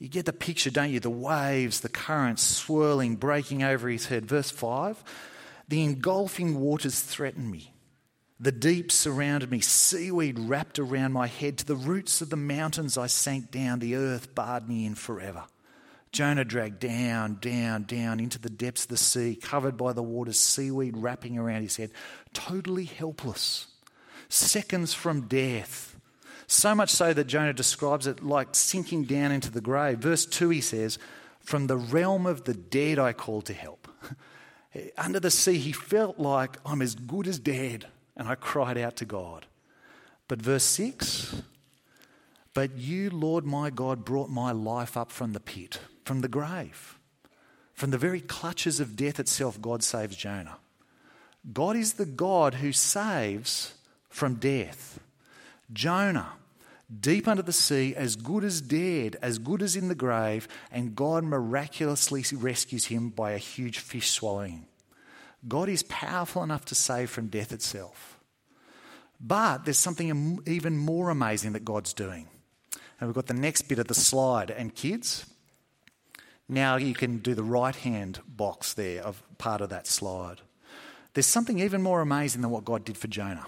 You 0.00 0.08
get 0.08 0.26
the 0.26 0.32
picture, 0.32 0.70
don't 0.70 0.90
you? 0.90 0.98
The 0.98 1.08
waves, 1.08 1.80
the 1.80 1.88
currents 1.88 2.42
swirling, 2.42 3.14
breaking 3.14 3.62
over 3.62 3.88
his 3.88 4.06
head. 4.06 4.26
Verse 4.26 4.50
5 4.50 5.04
The 5.68 5.84
engulfing 5.84 6.60
waters 6.60 7.00
threatened 7.00 7.50
me. 7.50 7.72
The 8.38 8.52
deep 8.52 8.92
surrounded 8.92 9.50
me. 9.50 9.60
Seaweed 9.60 10.38
wrapped 10.38 10.78
around 10.78 11.12
my 11.12 11.26
head. 11.26 11.58
To 11.58 11.64
the 11.64 11.74
roots 11.74 12.20
of 12.20 12.30
the 12.30 12.36
mountains 12.36 12.98
I 12.98 13.06
sank 13.06 13.50
down. 13.50 13.78
The 13.78 13.96
earth 13.96 14.34
barred 14.34 14.68
me 14.68 14.84
in 14.84 14.94
forever. 14.94 15.44
Jonah 16.12 16.44
dragged 16.44 16.80
down, 16.80 17.38
down, 17.40 17.82
down 17.82 18.20
into 18.20 18.38
the 18.38 18.48
depths 18.48 18.84
of 18.84 18.88
the 18.88 18.96
sea, 18.96 19.36
covered 19.36 19.76
by 19.76 19.92
the 19.92 20.02
waters, 20.02 20.40
seaweed 20.40 20.96
wrapping 20.96 21.36
around 21.36 21.62
his 21.62 21.76
head, 21.76 21.90
totally 22.32 22.84
helpless, 22.84 23.66
seconds 24.30 24.94
from 24.94 25.28
death. 25.28 25.96
So 26.46 26.74
much 26.74 26.90
so 26.90 27.12
that 27.12 27.26
Jonah 27.26 27.52
describes 27.52 28.06
it 28.06 28.22
like 28.22 28.54
sinking 28.54 29.04
down 29.04 29.32
into 29.32 29.50
the 29.50 29.60
grave. 29.60 29.98
Verse 29.98 30.24
2, 30.24 30.48
he 30.50 30.60
says, 30.60 30.98
From 31.40 31.66
the 31.66 31.76
realm 31.76 32.24
of 32.24 32.44
the 32.44 32.54
dead 32.54 32.98
I 32.98 33.12
called 33.12 33.46
to 33.46 33.52
help. 33.52 33.85
Under 34.96 35.20
the 35.20 35.30
sea, 35.30 35.58
he 35.58 35.72
felt 35.72 36.18
like 36.18 36.58
I'm 36.64 36.82
as 36.82 36.94
good 36.94 37.26
as 37.26 37.38
dead, 37.38 37.86
and 38.16 38.28
I 38.28 38.34
cried 38.34 38.78
out 38.78 38.96
to 38.96 39.04
God. 39.04 39.46
But 40.28 40.42
verse 40.42 40.64
6, 40.64 41.42
But 42.54 42.76
you, 42.76 43.10
Lord 43.10 43.44
my 43.44 43.70
God, 43.70 44.04
brought 44.04 44.30
my 44.30 44.52
life 44.52 44.96
up 44.96 45.10
from 45.10 45.32
the 45.32 45.40
pit, 45.40 45.78
from 46.04 46.20
the 46.20 46.28
grave. 46.28 46.98
From 47.74 47.90
the 47.90 47.98
very 47.98 48.20
clutches 48.20 48.80
of 48.80 48.96
death 48.96 49.20
itself, 49.20 49.60
God 49.60 49.82
saves 49.82 50.16
Jonah. 50.16 50.56
God 51.52 51.76
is 51.76 51.94
the 51.94 52.06
God 52.06 52.54
who 52.54 52.72
saves 52.72 53.74
from 54.08 54.36
death. 54.36 54.98
Jonah, 55.72 56.32
deep 57.00 57.26
under 57.26 57.42
the 57.42 57.52
sea, 57.52 57.94
as 57.94 58.16
good 58.16 58.44
as 58.44 58.60
dead, 58.60 59.16
as 59.20 59.38
good 59.38 59.62
as 59.62 59.76
in 59.76 59.88
the 59.88 59.94
grave, 59.94 60.46
and 60.70 60.94
God 60.94 61.24
miraculously 61.24 62.24
rescues 62.32 62.86
him 62.86 63.10
by 63.10 63.32
a 63.32 63.38
huge 63.38 63.78
fish 63.78 64.10
swallowing. 64.10 64.66
God 65.48 65.68
is 65.68 65.82
powerful 65.84 66.42
enough 66.42 66.64
to 66.66 66.74
save 66.74 67.10
from 67.10 67.28
death 67.28 67.52
itself. 67.52 68.18
But 69.20 69.64
there's 69.64 69.78
something 69.78 70.40
even 70.46 70.76
more 70.76 71.10
amazing 71.10 71.52
that 71.52 71.64
God's 71.64 71.92
doing. 71.92 72.28
And 72.98 73.08
we've 73.08 73.14
got 73.14 73.26
the 73.26 73.34
next 73.34 73.62
bit 73.62 73.78
of 73.78 73.88
the 73.88 73.94
slide. 73.94 74.50
And 74.50 74.74
kids, 74.74 75.26
now 76.48 76.76
you 76.76 76.94
can 76.94 77.18
do 77.18 77.34
the 77.34 77.42
right 77.42 77.74
hand 77.74 78.20
box 78.26 78.74
there 78.74 79.02
of 79.02 79.22
part 79.38 79.60
of 79.60 79.70
that 79.70 79.86
slide. 79.86 80.40
There's 81.14 81.26
something 81.26 81.60
even 81.60 81.82
more 81.82 82.00
amazing 82.00 82.42
than 82.42 82.50
what 82.50 82.64
God 82.64 82.84
did 82.84 82.98
for 82.98 83.08
Jonah. 83.08 83.46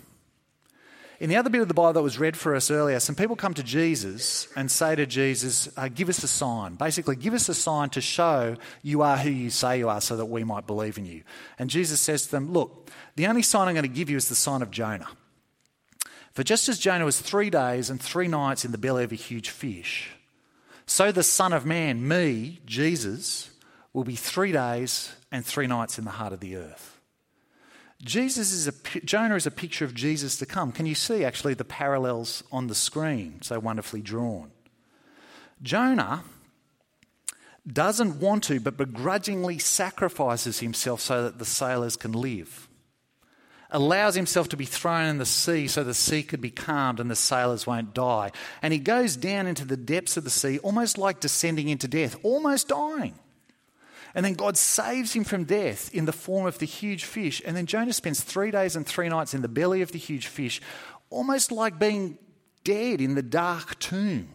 In 1.21 1.29
the 1.29 1.37
other 1.37 1.51
bit 1.51 1.61
of 1.61 1.67
the 1.67 1.75
Bible 1.75 1.95
that 1.95 2.03
was 2.03 2.21
read 2.21 2.37
for 2.37 2.55
us 2.55 2.71
earlier, 2.71 3.01
some 3.01 3.17
people 3.17 3.35
come 3.35 3.53
to 3.55 3.63
Jesus 3.65 4.47
and 4.55 4.71
say 4.71 4.95
to 4.95 5.05
Jesus, 5.05 5.69
uh, 5.77 5.89
Give 5.89 6.09
us 6.09 6.23
a 6.23 6.29
sign. 6.29 6.77
Basically, 6.77 7.17
give 7.17 7.35
us 7.35 7.49
a 7.49 7.55
sign 7.55 7.91
to 7.91 8.01
show 8.01 8.57
you 8.83 9.03
are 9.03 9.17
who 9.17 9.31
you 9.31 9.51
say 9.51 9.79
you 9.79 9.89
are 9.89 10.01
so 10.01 10.17
that 10.17 10.27
we 10.27 10.45
might 10.45 10.69
believe 10.69 10.97
in 10.97 11.07
you. 11.07 11.25
And 11.59 11.71
Jesus 11.71 12.01
says 12.01 12.27
to 12.27 12.31
them, 12.31 12.53
Look, 12.53 12.91
the 13.17 13.27
only 13.27 13.43
sign 13.43 13.67
I'm 13.67 13.75
going 13.75 13.83
to 13.83 13.89
give 13.89 14.09
you 14.09 14.17
is 14.17 14.29
the 14.29 14.37
sign 14.37 14.63
of 14.63 14.71
Jonah. 14.71 15.09
For 16.35 16.45
just 16.45 16.69
as 16.69 16.79
Jonah 16.79 17.05
was 17.05 17.21
three 17.21 17.51
days 17.51 17.91
and 17.91 18.01
three 18.01 18.29
nights 18.29 18.65
in 18.65 18.71
the 18.71 18.79
belly 18.79 19.03
of 19.03 19.11
a 19.11 19.17
huge 19.17 19.51
fish, 19.51 20.11
so 20.87 21.11
the 21.11 21.25
Son 21.25 21.53
of 21.53 21.67
Man, 21.67 22.07
me, 22.07 22.61
Jesus, 22.65 23.51
will 23.93 24.05
be 24.05 24.15
three 24.15 24.53
days 24.53 25.13
and 25.33 25.45
three 25.45 25.67
nights 25.67 25.99
in 25.99 26.05
the 26.05 26.13
heart 26.13 26.33
of 26.33 26.39
the 26.39 26.57
earth. 26.57 26.98
Jesus 28.03 28.53
is 28.53 28.69
a, 28.69 29.01
Jonah 29.01 29.35
is 29.35 29.47
a 29.47 29.51
picture 29.51 29.85
of 29.85 29.93
Jesus 29.93 30.37
to 30.39 30.47
come. 30.47 30.71
Can 30.71 30.87
you 30.87 30.95
see 30.95 31.25
actually 31.25 31.55
the 31.55 31.65
parallels 31.65 32.45
on 32.53 32.69
the 32.69 32.75
screen 32.75 33.43
so 33.43 33.59
wonderfully 33.59 34.03
drawn? 34.03 34.53
Jonah 35.63 36.23
doesn't 37.67 38.21
want 38.21 38.45
to, 38.45 38.61
but 38.61 38.77
begrudgingly 38.77 39.59
sacrifices 39.59 40.61
himself 40.61 41.01
so 41.01 41.25
that 41.25 41.39
the 41.39 41.45
sailors 41.45 41.97
can 41.97 42.13
live. 42.13 42.69
Allows 43.71 44.15
himself 44.15 44.49
to 44.51 44.57
be 44.57 44.65
thrown 44.65 45.07
in 45.07 45.19
the 45.19 45.27
sea 45.27 45.67
so 45.67 45.85
the 45.85 45.93
sea 45.93 46.23
could 46.23 46.41
be 46.41 46.51
calmed 46.51 47.01
and 47.01 47.11
the 47.11 47.17
sailors 47.17 47.67
won't 47.67 47.93
die. 47.93 48.31
And 48.63 48.73
he 48.73 48.79
goes 48.79 49.17
down 49.17 49.47
into 49.47 49.67
the 49.67 49.77
depths 49.77 50.17
of 50.17 50.25
the 50.25 50.31
sea, 50.31 50.59
almost 50.61 50.97
like 50.97 51.21
descending 51.21 51.69
into 51.69 51.89
death, 51.89 52.17
almost 52.23 52.69
dying. 52.69 53.19
And 54.15 54.25
then 54.25 54.35
God 54.35 54.57
saves 54.57 55.13
him 55.13 55.25
from 55.25 55.45
death 55.45 55.95
in 55.95 56.07
the 56.07 56.13
form 56.13 56.47
of 56.47 56.59
the 56.59 56.67
huge 56.67 57.05
fish. 57.05 57.43
And 57.45 57.57
then 57.57 57.67
Jonah 57.67 57.93
spends 57.93 58.21
three 58.21 58.51
days 58.51 58.75
and 58.75 58.87
three 58.87 59.09
nights 59.09 59.35
in 59.35 59.43
the 59.43 59.49
belly 59.49 59.83
of 59.83 59.93
the 59.93 59.99
huge 59.99 60.27
fish, 60.27 60.61
almost 61.11 61.53
like 61.53 61.79
being 61.79 62.19
dead 62.65 63.01
in 63.01 63.15
the 63.15 63.23
dark 63.23 63.79
tomb. 63.79 64.29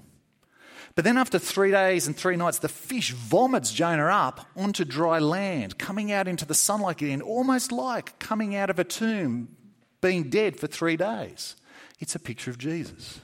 But 0.95 1.05
then, 1.05 1.17
after 1.17 1.39
three 1.39 1.71
days 1.71 2.05
and 2.05 2.15
three 2.15 2.35
nights, 2.35 2.59
the 2.59 2.69
fish 2.69 3.13
vomits 3.13 3.71
Jonah 3.71 4.05
up 4.05 4.45
onto 4.55 4.85
dry 4.85 5.17
land, 5.17 5.79
coming 5.79 6.11
out 6.11 6.27
into 6.27 6.45
the 6.45 6.53
sunlight 6.53 7.01
again, 7.01 7.21
almost 7.21 7.71
like 7.71 8.19
coming 8.19 8.55
out 8.55 8.69
of 8.69 8.77
a 8.77 8.83
tomb, 8.83 9.55
being 10.01 10.29
dead 10.29 10.59
for 10.59 10.67
three 10.67 10.95
days. 10.95 11.55
It's 11.99 12.13
a 12.13 12.19
picture 12.19 12.51
of 12.51 12.59
Jesus. 12.59 13.21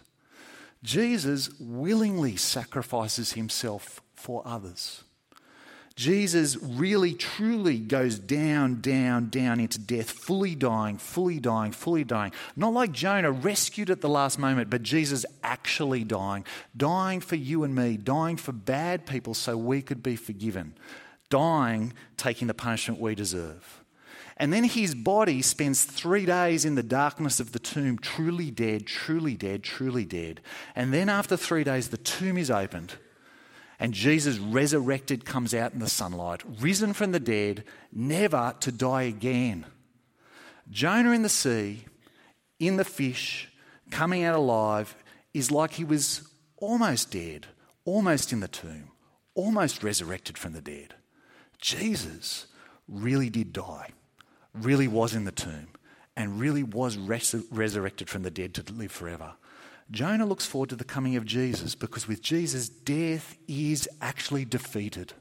Jesus 0.81 1.49
willingly 1.59 2.38
sacrifices 2.38 3.33
himself 3.33 4.01
for 4.15 4.41
others. 4.45 5.03
Jesus 5.99 6.55
really, 6.55 7.13
truly 7.13 7.77
goes 7.77 8.19
down, 8.19 8.79
down, 8.79 9.27
down 9.27 9.59
into 9.59 9.77
death, 9.77 10.09
fully 10.09 10.55
dying, 10.55 10.97
fully 10.97 11.41
dying, 11.41 11.73
fully 11.73 12.05
dying. 12.05 12.31
Not 12.55 12.71
like 12.71 12.93
Jonah, 12.93 13.33
rescued 13.33 13.89
at 13.89 13.99
the 13.99 14.07
last 14.07 14.39
moment, 14.39 14.69
but 14.69 14.81
Jesus 14.81 15.25
actually 15.43 16.05
dying, 16.05 16.45
dying 16.77 17.19
for 17.19 17.35
you 17.35 17.65
and 17.65 17.75
me, 17.75 17.97
dying 17.97 18.38
for 18.38 18.53
bad 18.53 19.05
people 19.05 19.33
so 19.33 19.57
we 19.57 19.81
could 19.81 20.01
be 20.01 20.15
forgiven, 20.15 20.73
dying, 21.29 21.91
taking 22.15 22.47
the 22.47 22.53
punishment 22.53 23.01
we 23.01 23.13
deserve. 23.13 23.83
And 24.38 24.53
then 24.53 24.63
his 24.63 24.95
body 24.95 25.41
spends 25.41 25.83
three 25.83 26.25
days 26.25 26.63
in 26.63 26.75
the 26.75 26.81
darkness 26.81 27.41
of 27.41 27.51
the 27.51 27.59
tomb, 27.59 27.99
truly 27.99 28.51
dead, 28.51 28.88
truly 28.88 29.35
dead, 29.35 29.63
truly 29.63 30.05
dead. 30.05 30.39
And 30.77 30.93
then 30.93 31.09
after 31.09 31.35
three 31.35 31.65
days, 31.65 31.89
the 31.89 31.97
tomb 31.97 32.38
is 32.38 32.49
opened 32.49 32.93
and 33.79 33.93
Jesus, 33.93 34.37
resurrected, 34.37 35.23
comes 35.23 35.53
out 35.53 35.73
in 35.73 35.79
the 35.79 35.89
sunlight, 35.89 36.41
risen 36.59 36.93
from 36.93 37.13
the 37.13 37.19
dead, 37.19 37.63
never 37.93 38.53
to 38.59 38.71
die 38.71 39.03
again. 39.03 39.65
Jonah 40.69 41.11
in 41.11 41.23
the 41.23 41.29
sea, 41.29 41.85
in 42.59 42.75
the 42.75 42.83
fish, 42.83 43.49
coming 43.89 44.23
out 44.23 44.35
alive, 44.35 44.95
is 45.33 45.49
like 45.49 45.71
he 45.71 45.85
was 45.85 46.27
almost 46.57 47.11
dead, 47.11 47.47
almost 47.85 48.33
in 48.33 48.41
the 48.41 48.47
tomb, 48.49 48.89
almost 49.33 49.81
resurrected 49.81 50.37
from 50.37 50.51
the 50.51 50.61
dead. 50.61 50.95
Jesus 51.61 52.47
really 52.87 53.29
did 53.29 53.53
die, 53.53 53.89
really 54.53 54.87
was 54.87 55.15
in 55.15 55.23
the 55.23 55.31
tomb, 55.31 55.69
and 56.17 56.39
really 56.39 56.63
was 56.63 56.97
res- 56.97 57.35
resurrected 57.49 58.09
from 58.09 58.23
the 58.23 58.31
dead 58.31 58.53
to 58.55 58.73
live 58.73 58.91
forever. 58.91 59.33
Jonah 59.91 60.25
looks 60.25 60.45
forward 60.45 60.69
to 60.69 60.75
the 60.75 60.84
coming 60.84 61.15
of 61.15 61.25
Jesus 61.25 61.73
because 61.75 62.08
with 62.08 62.21
Jesus, 62.21 62.69
death 62.69 63.38
is 63.47 63.89
actually 64.02 64.45
defeated. 64.45 65.13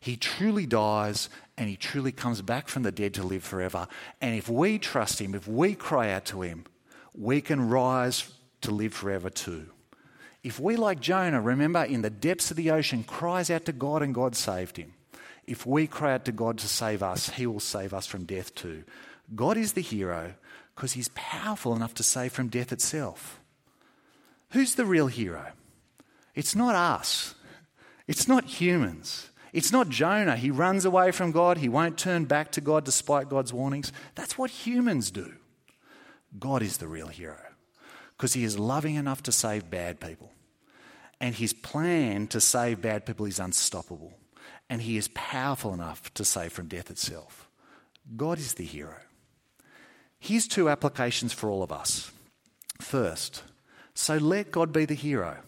He 0.00 0.16
truly 0.16 0.66
dies 0.66 1.28
and 1.58 1.68
he 1.68 1.76
truly 1.76 2.12
comes 2.12 2.42
back 2.42 2.68
from 2.68 2.84
the 2.84 2.92
dead 2.92 3.14
to 3.14 3.22
live 3.22 3.42
forever. 3.42 3.88
And 4.20 4.34
if 4.34 4.48
we 4.48 4.78
trust 4.78 5.20
him, 5.20 5.34
if 5.34 5.48
we 5.48 5.74
cry 5.74 6.12
out 6.12 6.24
to 6.26 6.42
him, 6.42 6.64
we 7.14 7.40
can 7.40 7.68
rise 7.68 8.30
to 8.62 8.70
live 8.70 8.94
forever 8.94 9.30
too. 9.30 9.66
If 10.42 10.60
we, 10.60 10.76
like 10.76 11.00
Jonah, 11.00 11.40
remember 11.40 11.82
in 11.82 12.02
the 12.02 12.10
depths 12.10 12.50
of 12.50 12.56
the 12.56 12.70
ocean, 12.70 13.02
cries 13.02 13.50
out 13.50 13.64
to 13.64 13.72
God 13.72 14.02
and 14.02 14.14
God 14.14 14.36
saved 14.36 14.76
him, 14.76 14.94
if 15.46 15.66
we 15.66 15.86
cry 15.86 16.14
out 16.14 16.24
to 16.26 16.32
God 16.32 16.58
to 16.58 16.68
save 16.68 17.02
us, 17.02 17.30
he 17.30 17.46
will 17.46 17.60
save 17.60 17.94
us 17.94 18.06
from 18.06 18.24
death 18.24 18.54
too. 18.54 18.84
God 19.34 19.56
is 19.56 19.72
the 19.72 19.80
hero 19.80 20.34
because 20.74 20.92
he's 20.92 21.08
powerful 21.14 21.74
enough 21.74 21.94
to 21.94 22.02
save 22.02 22.32
from 22.32 22.48
death 22.48 22.72
itself. 22.72 23.40
Who's 24.50 24.74
the 24.74 24.84
real 24.84 25.06
hero? 25.06 25.52
It's 26.34 26.54
not 26.54 26.74
us. 26.74 27.34
It's 28.06 28.28
not 28.28 28.44
humans. 28.44 29.30
It's 29.52 29.72
not 29.72 29.88
Jonah. 29.88 30.36
He 30.36 30.50
runs 30.50 30.84
away 30.84 31.10
from 31.10 31.32
God. 31.32 31.58
He 31.58 31.68
won't 31.68 31.98
turn 31.98 32.26
back 32.26 32.52
to 32.52 32.60
God 32.60 32.84
despite 32.84 33.28
God's 33.28 33.52
warnings. 33.52 33.92
That's 34.14 34.36
what 34.36 34.50
humans 34.50 35.10
do. 35.10 35.32
God 36.38 36.62
is 36.62 36.76
the 36.76 36.88
real 36.88 37.08
hero 37.08 37.38
because 38.16 38.34
he 38.34 38.44
is 38.44 38.58
loving 38.58 38.94
enough 38.94 39.22
to 39.24 39.32
save 39.32 39.70
bad 39.70 40.00
people. 40.00 40.30
And 41.20 41.34
his 41.34 41.52
plan 41.52 42.26
to 42.28 42.40
save 42.40 42.82
bad 42.82 43.06
people 43.06 43.26
is 43.26 43.40
unstoppable. 43.40 44.14
And 44.68 44.82
he 44.82 44.96
is 44.96 45.08
powerful 45.14 45.72
enough 45.72 46.12
to 46.14 46.24
save 46.24 46.52
from 46.52 46.68
death 46.68 46.90
itself. 46.90 47.48
God 48.16 48.38
is 48.38 48.54
the 48.54 48.64
hero. 48.64 48.96
Here's 50.18 50.46
two 50.46 50.68
applications 50.68 51.32
for 51.32 51.48
all 51.48 51.62
of 51.62 51.72
us. 51.72 52.10
First, 52.80 53.42
so 53.96 54.18
let 54.18 54.50
God 54.50 54.72
be 54.72 54.84
the 54.84 54.94
hero. 54.94 55.38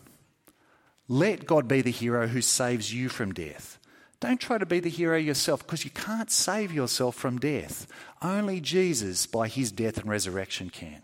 Let 1.07 1.47
God 1.47 1.69
be 1.69 1.83
the 1.83 1.91
hero 1.91 2.27
who 2.27 2.41
saves 2.41 2.93
you 2.93 3.09
from 3.09 3.33
death. 3.35 3.79
Don't 4.21 4.41
try 4.41 4.59
to 4.59 4.67
be 4.67 4.81
the 4.81 4.89
hero 4.91 5.17
yourself 5.17 5.65
because 5.65 5.85
you 5.85 5.91
can't 5.91 6.31
save 6.31 6.73
yourself 6.73 7.15
from 7.15 7.39
death. 7.39 7.87
Only 8.21 8.61
Jesus, 8.61 9.27
by 9.27 9.49
his 9.49 9.71
death 9.71 9.99
and 9.99 10.09
resurrection, 10.09 10.71
can. 10.71 11.03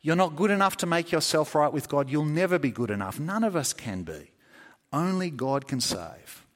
You're 0.00 0.16
not 0.16 0.34
good 0.34 0.50
enough 0.50 0.78
to 0.78 0.86
make 0.86 1.12
yourself 1.12 1.54
right 1.54 1.72
with 1.72 1.88
God. 1.88 2.08
You'll 2.08 2.24
never 2.24 2.58
be 2.58 2.70
good 2.70 2.90
enough. 2.90 3.20
None 3.20 3.44
of 3.44 3.54
us 3.54 3.72
can 3.72 4.02
be. 4.02 4.32
Only 4.92 5.30
God 5.30 5.68
can 5.68 5.80
save. 5.80 6.46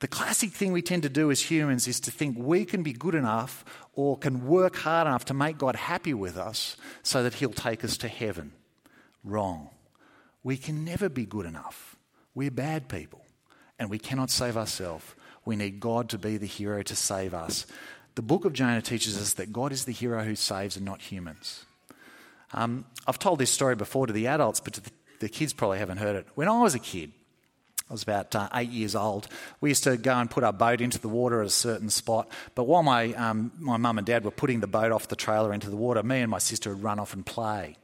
The 0.00 0.08
classic 0.08 0.50
thing 0.50 0.72
we 0.72 0.82
tend 0.82 1.04
to 1.04 1.08
do 1.08 1.30
as 1.30 1.42
humans 1.42 1.86
is 1.86 2.00
to 2.00 2.10
think 2.10 2.36
we 2.38 2.64
can 2.64 2.82
be 2.82 2.92
good 2.92 3.14
enough 3.14 3.64
or 3.94 4.18
can 4.18 4.46
work 4.46 4.76
hard 4.76 5.06
enough 5.06 5.24
to 5.26 5.34
make 5.34 5.58
God 5.58 5.76
happy 5.76 6.12
with 6.12 6.36
us 6.36 6.76
so 7.02 7.22
that 7.22 7.34
He'll 7.34 7.50
take 7.50 7.84
us 7.84 7.96
to 7.98 8.08
heaven. 8.08 8.52
Wrong. 9.24 9.70
We 10.46 10.56
can 10.56 10.84
never 10.84 11.08
be 11.08 11.26
good 11.26 11.44
enough. 11.44 11.96
We're 12.32 12.52
bad 12.52 12.88
people 12.88 13.20
and 13.80 13.90
we 13.90 13.98
cannot 13.98 14.30
save 14.30 14.56
ourselves. 14.56 15.04
We 15.44 15.56
need 15.56 15.80
God 15.80 16.08
to 16.10 16.18
be 16.18 16.36
the 16.36 16.46
hero 16.46 16.84
to 16.84 16.94
save 16.94 17.34
us. 17.34 17.66
The 18.14 18.22
book 18.22 18.44
of 18.44 18.52
Jonah 18.52 18.80
teaches 18.80 19.20
us 19.20 19.32
that 19.32 19.52
God 19.52 19.72
is 19.72 19.86
the 19.86 19.92
hero 19.92 20.22
who 20.22 20.36
saves 20.36 20.76
and 20.76 20.86
not 20.86 21.02
humans. 21.02 21.64
Um, 22.52 22.84
I've 23.08 23.18
told 23.18 23.40
this 23.40 23.50
story 23.50 23.74
before 23.74 24.06
to 24.06 24.12
the 24.12 24.28
adults, 24.28 24.60
but 24.60 24.74
the, 24.74 24.88
the 25.18 25.28
kids 25.28 25.52
probably 25.52 25.80
haven't 25.80 25.98
heard 25.98 26.14
it. 26.14 26.28
When 26.36 26.46
I 26.46 26.60
was 26.60 26.76
a 26.76 26.78
kid, 26.78 27.10
I 27.90 27.94
was 27.94 28.04
about 28.04 28.32
uh, 28.36 28.48
eight 28.54 28.70
years 28.70 28.94
old. 28.94 29.26
We 29.60 29.70
used 29.70 29.82
to 29.82 29.96
go 29.96 30.14
and 30.14 30.30
put 30.30 30.44
our 30.44 30.52
boat 30.52 30.80
into 30.80 31.00
the 31.00 31.08
water 31.08 31.40
at 31.40 31.48
a 31.48 31.50
certain 31.50 31.90
spot. 31.90 32.28
But 32.54 32.68
while 32.68 32.84
my 32.84 33.12
um, 33.14 33.50
my 33.58 33.78
mum 33.78 33.98
and 33.98 34.06
dad 34.06 34.24
were 34.24 34.30
putting 34.30 34.60
the 34.60 34.68
boat 34.68 34.92
off 34.92 35.08
the 35.08 35.16
trailer 35.16 35.52
into 35.52 35.70
the 35.70 35.76
water, 35.76 36.04
me 36.04 36.20
and 36.20 36.30
my 36.30 36.38
sister 36.38 36.70
would 36.70 36.84
run 36.84 37.00
off 37.00 37.14
and 37.14 37.26
play. 37.26 37.78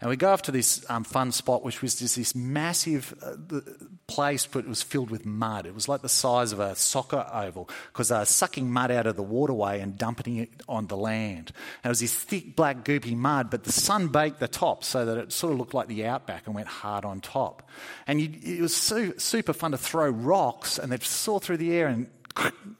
And 0.00 0.08
we 0.08 0.16
go 0.16 0.30
off 0.30 0.42
to 0.42 0.52
this 0.52 0.84
um, 0.88 1.04
fun 1.04 1.32
spot, 1.32 1.64
which 1.64 1.82
was 1.82 1.96
just 1.96 2.16
this 2.16 2.34
massive 2.34 3.14
uh, 3.22 3.60
place, 4.06 4.46
but 4.46 4.60
it 4.60 4.68
was 4.68 4.82
filled 4.82 5.10
with 5.10 5.26
mud. 5.26 5.66
It 5.66 5.74
was 5.74 5.88
like 5.88 6.02
the 6.02 6.08
size 6.08 6.52
of 6.52 6.60
a 6.60 6.76
soccer 6.76 7.26
oval 7.32 7.68
because 7.92 8.08
they 8.08 8.18
were 8.18 8.24
sucking 8.24 8.70
mud 8.70 8.90
out 8.90 9.06
of 9.06 9.16
the 9.16 9.22
waterway 9.22 9.80
and 9.80 9.98
dumping 9.98 10.36
it 10.36 10.50
on 10.68 10.86
the 10.86 10.96
land. 10.96 11.52
And 11.82 11.88
it 11.88 11.88
was 11.88 12.00
this 12.00 12.14
thick, 12.14 12.54
black, 12.54 12.84
goopy 12.84 13.16
mud, 13.16 13.50
but 13.50 13.64
the 13.64 13.72
sun 13.72 14.08
baked 14.08 14.38
the 14.38 14.48
top 14.48 14.84
so 14.84 15.04
that 15.04 15.18
it 15.18 15.32
sort 15.32 15.52
of 15.52 15.58
looked 15.58 15.74
like 15.74 15.88
the 15.88 16.06
outback 16.06 16.46
and 16.46 16.54
went 16.54 16.68
hard 16.68 17.04
on 17.04 17.20
top. 17.20 17.68
And 18.06 18.20
you, 18.20 18.30
it 18.42 18.62
was 18.62 18.76
so, 18.76 19.12
super 19.16 19.52
fun 19.52 19.72
to 19.72 19.78
throw 19.78 20.08
rocks, 20.08 20.78
and 20.78 20.92
they'd 20.92 21.02
soar 21.02 21.40
through 21.40 21.56
the 21.58 21.72
air 21.72 21.88
and 21.88 22.08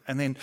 and 0.07 0.21
then 0.21 0.37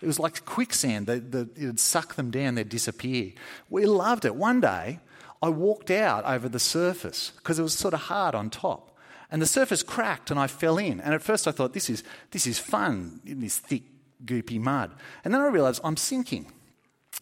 it 0.00 0.06
was 0.06 0.18
like 0.18 0.44
quicksand. 0.44 1.06
The, 1.06 1.48
it 1.56 1.66
would 1.66 1.80
suck 1.80 2.14
them 2.14 2.30
down, 2.30 2.54
they'd 2.54 2.68
disappear. 2.68 3.32
We 3.70 3.86
loved 3.86 4.24
it. 4.24 4.34
One 4.34 4.60
day, 4.60 5.00
I 5.42 5.48
walked 5.48 5.90
out 5.90 6.24
over 6.24 6.48
the 6.48 6.60
surface 6.60 7.32
because 7.36 7.58
it 7.58 7.62
was 7.62 7.74
sort 7.74 7.94
of 7.94 8.00
hard 8.00 8.34
on 8.34 8.48
top. 8.48 8.96
And 9.30 9.42
the 9.42 9.46
surface 9.46 9.82
cracked 9.82 10.30
and 10.30 10.38
I 10.38 10.46
fell 10.46 10.78
in. 10.78 11.00
And 11.00 11.14
at 11.14 11.22
first 11.22 11.48
I 11.48 11.50
thought, 11.50 11.72
this 11.72 11.90
is, 11.90 12.04
this 12.30 12.46
is 12.46 12.58
fun 12.58 13.20
in 13.26 13.40
this 13.40 13.58
thick, 13.58 13.82
goopy 14.24 14.60
mud. 14.60 14.92
And 15.24 15.34
then 15.34 15.40
I 15.40 15.48
realised 15.48 15.80
I'm 15.82 15.96
sinking 15.96 16.52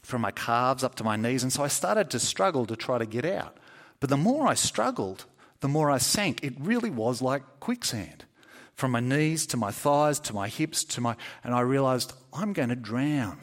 from 0.03 0.21
my 0.21 0.33
calves 0.33 0.85
up 0.85 0.97
to 0.97 1.05
my 1.05 1.17
knees. 1.17 1.43
And 1.43 1.53
so 1.53 1.63
I 1.63 1.69
started 1.69 2.11
to 2.11 2.19
struggle 2.19 2.67
to 2.67 2.77
try 2.77 2.99
to 2.99 3.07
get 3.07 3.25
out. 3.25 3.57
But 4.01 4.11
the 4.11 4.17
more 4.17 4.47
I 4.47 4.55
struggled, 4.55 5.25
the 5.61 5.69
more 5.69 5.91
I 5.91 5.99
sank. 5.99 6.43
It 6.43 6.55
really 6.59 6.91
was 6.91 7.23
like 7.23 7.43
quicksand. 7.61 8.25
From 8.75 8.91
my 8.91 9.01
knees 9.01 9.47
to 9.49 9.57
my 9.57 9.71
thighs 9.71 10.19
to 10.21 10.35
my 10.35 10.49
hips 10.49 10.85
to 10.85 11.01
my. 11.01 11.17
And 11.45 11.55
I 11.55 11.61
realised 11.61 12.13
I'm 12.33 12.53
going 12.53 12.71
to 12.71 12.77
drown. 12.77 13.39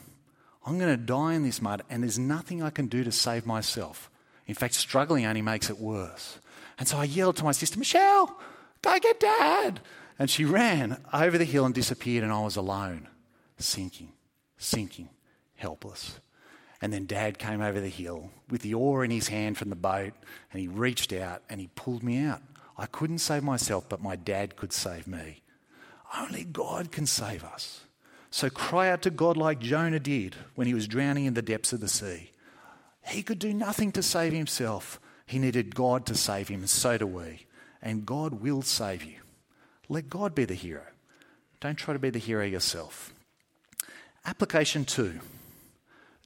I'm 0.66 0.78
going 0.78 0.92
to 0.92 0.98
die 0.98 1.34
in 1.34 1.44
this 1.44 1.62
mud, 1.62 1.84
and 1.90 2.04
there's 2.04 2.20
nothing 2.20 2.62
I 2.62 2.70
can 2.70 2.88
do 2.88 3.06
to 3.06 3.12
save 3.12 3.46
myself. 3.46 4.12
In 4.48 4.56
fact, 4.56 4.74
struggling 4.74 5.26
only 5.26 5.42
makes 5.42 5.70
it 5.70 5.78
worse. 5.78 6.40
And 6.80 6.88
so 6.88 6.98
I 6.98 7.04
yelled 7.04 7.38
to 7.38 7.44
my 7.44 7.52
sister, 7.52 7.78
Michelle, 7.78 8.40
go 8.82 9.00
get 9.00 9.20
dad. 9.20 9.82
And 10.18 10.30
she 10.30 10.46
ran 10.46 11.02
over 11.14 11.38
the 11.38 11.46
hill 11.46 11.66
and 11.66 11.76
disappeared, 11.76 12.24
and 12.24 12.34
I 12.34 12.42
was 12.42 12.56
alone, 12.56 13.08
sinking, 13.58 14.14
sinking, 14.58 15.10
helpless. 15.56 16.20
And 16.82 16.94
then 16.94 17.06
dad 17.06 17.40
came 17.40 17.62
over 17.62 17.80
the 17.80 17.90
hill 17.90 18.32
with 18.50 18.62
the 18.62 18.74
oar 18.74 19.04
in 19.04 19.12
his 19.12 19.28
hand 19.28 19.58
from 19.58 19.70
the 19.70 19.76
boat, 19.76 20.14
and 20.52 20.62
he 20.62 20.68
reached 20.68 21.12
out 21.12 21.42
and 21.50 21.60
he 21.60 21.70
pulled 21.76 22.04
me 22.04 22.20
out. 22.20 22.42
I 22.78 22.86
couldn't 22.86 23.18
save 23.20 23.44
myself, 23.44 23.90
but 23.90 24.02
my 24.02 24.16
dad 24.16 24.56
could 24.56 24.72
save 24.72 25.08
me. 25.08 25.42
Only 26.18 26.44
God 26.44 26.92
can 26.92 27.06
save 27.06 27.44
us. 27.44 27.82
So 28.30 28.50
cry 28.50 28.90
out 28.90 29.02
to 29.04 29.10
God 29.10 29.38
like 29.38 29.60
Jonah 29.60 30.00
did 30.00 30.36
when 30.56 30.68
he 30.68 30.74
was 30.74 30.88
drowning 30.88 31.26
in 31.26 31.34
the 31.34 31.42
depths 31.42 31.74
of 31.74 31.80
the 31.80 31.88
sea. 31.88 32.32
He 33.08 33.24
could 33.24 33.40
do 33.40 33.54
nothing 33.54 33.92
to 33.94 34.04
save 34.04 34.34
himself. 34.34 35.00
He 35.26 35.40
needed 35.40 35.76
God 35.76 36.06
to 36.08 36.16
save 36.16 36.48
him, 36.48 36.62
and 36.62 36.70
so 36.70 36.98
do 36.98 37.08
we. 37.08 37.46
And 37.82 38.06
God 38.06 38.42
will 38.42 38.62
save 38.62 39.04
you. 39.04 39.18
Let 39.90 40.10
God 40.10 40.36
be 40.36 40.46
the 40.46 40.54
hero. 40.54 40.84
Don't 41.60 41.76
try 41.76 41.94
to 41.94 42.00
be 42.00 42.10
the 42.10 42.20
hero 42.20 42.46
yourself. 42.46 43.14
Application 44.26 44.86
two 44.86 45.20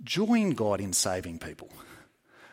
join 0.03 0.51
God 0.51 0.81
in 0.81 0.93
saving 0.93 1.37
people. 1.37 1.69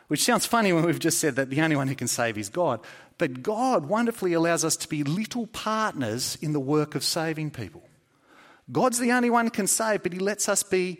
Which 0.07 0.23
sounds 0.23 0.45
funny 0.45 0.71
when 0.73 0.85
we've 0.85 0.99
just 0.99 1.19
said 1.19 1.35
that 1.35 1.49
the 1.49 1.61
only 1.61 1.75
one 1.75 1.87
who 1.87 1.95
can 1.95 2.07
save 2.07 2.37
is 2.37 2.49
God. 2.49 2.79
But 3.17 3.41
God 3.43 3.87
wonderfully 3.87 4.33
allows 4.33 4.63
us 4.63 4.75
to 4.77 4.87
be 4.87 5.03
little 5.03 5.47
partners 5.47 6.37
in 6.41 6.53
the 6.53 6.59
work 6.59 6.95
of 6.95 7.03
saving 7.03 7.51
people. 7.51 7.83
God's 8.71 8.99
the 8.99 9.11
only 9.11 9.29
one 9.29 9.45
who 9.45 9.51
can 9.51 9.67
save, 9.67 10.03
but 10.03 10.13
He 10.13 10.19
lets 10.19 10.47
us 10.47 10.63
be 10.63 10.99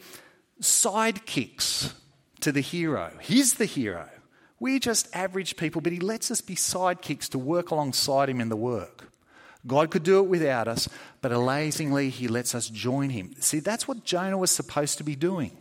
sidekicks 0.62 1.94
to 2.42 2.52
the 2.52 2.62
hero. 2.62 3.12
He's 3.22 3.56
the 3.56 3.66
hero. 3.66 4.10
We're 4.60 4.80
just 4.80 5.14
average 5.16 5.56
people, 5.56 5.82
but 5.82 5.94
he 5.94 6.00
lets 6.00 6.32
us 6.32 6.42
be 6.42 6.56
sidekicks 6.56 7.30
to 7.30 7.40
work 7.40 7.72
alongside 7.72 8.30
him 8.30 8.42
in 8.42 8.50
the 8.50 8.56
work. 8.56 9.12
God 9.68 9.92
could 9.92 10.04
do 10.04 10.20
it 10.20 10.28
without 10.28 10.68
us, 10.68 10.88
but 11.22 11.32
amazingly, 11.32 12.10
he 12.10 12.28
lets 12.28 12.56
us 12.56 12.70
join 12.70 13.10
him. 13.10 13.34
See, 13.40 13.60
that's 13.60 13.88
what 13.88 14.04
Jonah 14.04 14.38
was 14.38 14.52
supposed 14.52 14.98
to 14.98 15.04
be 15.04 15.16
doing. 15.16 15.58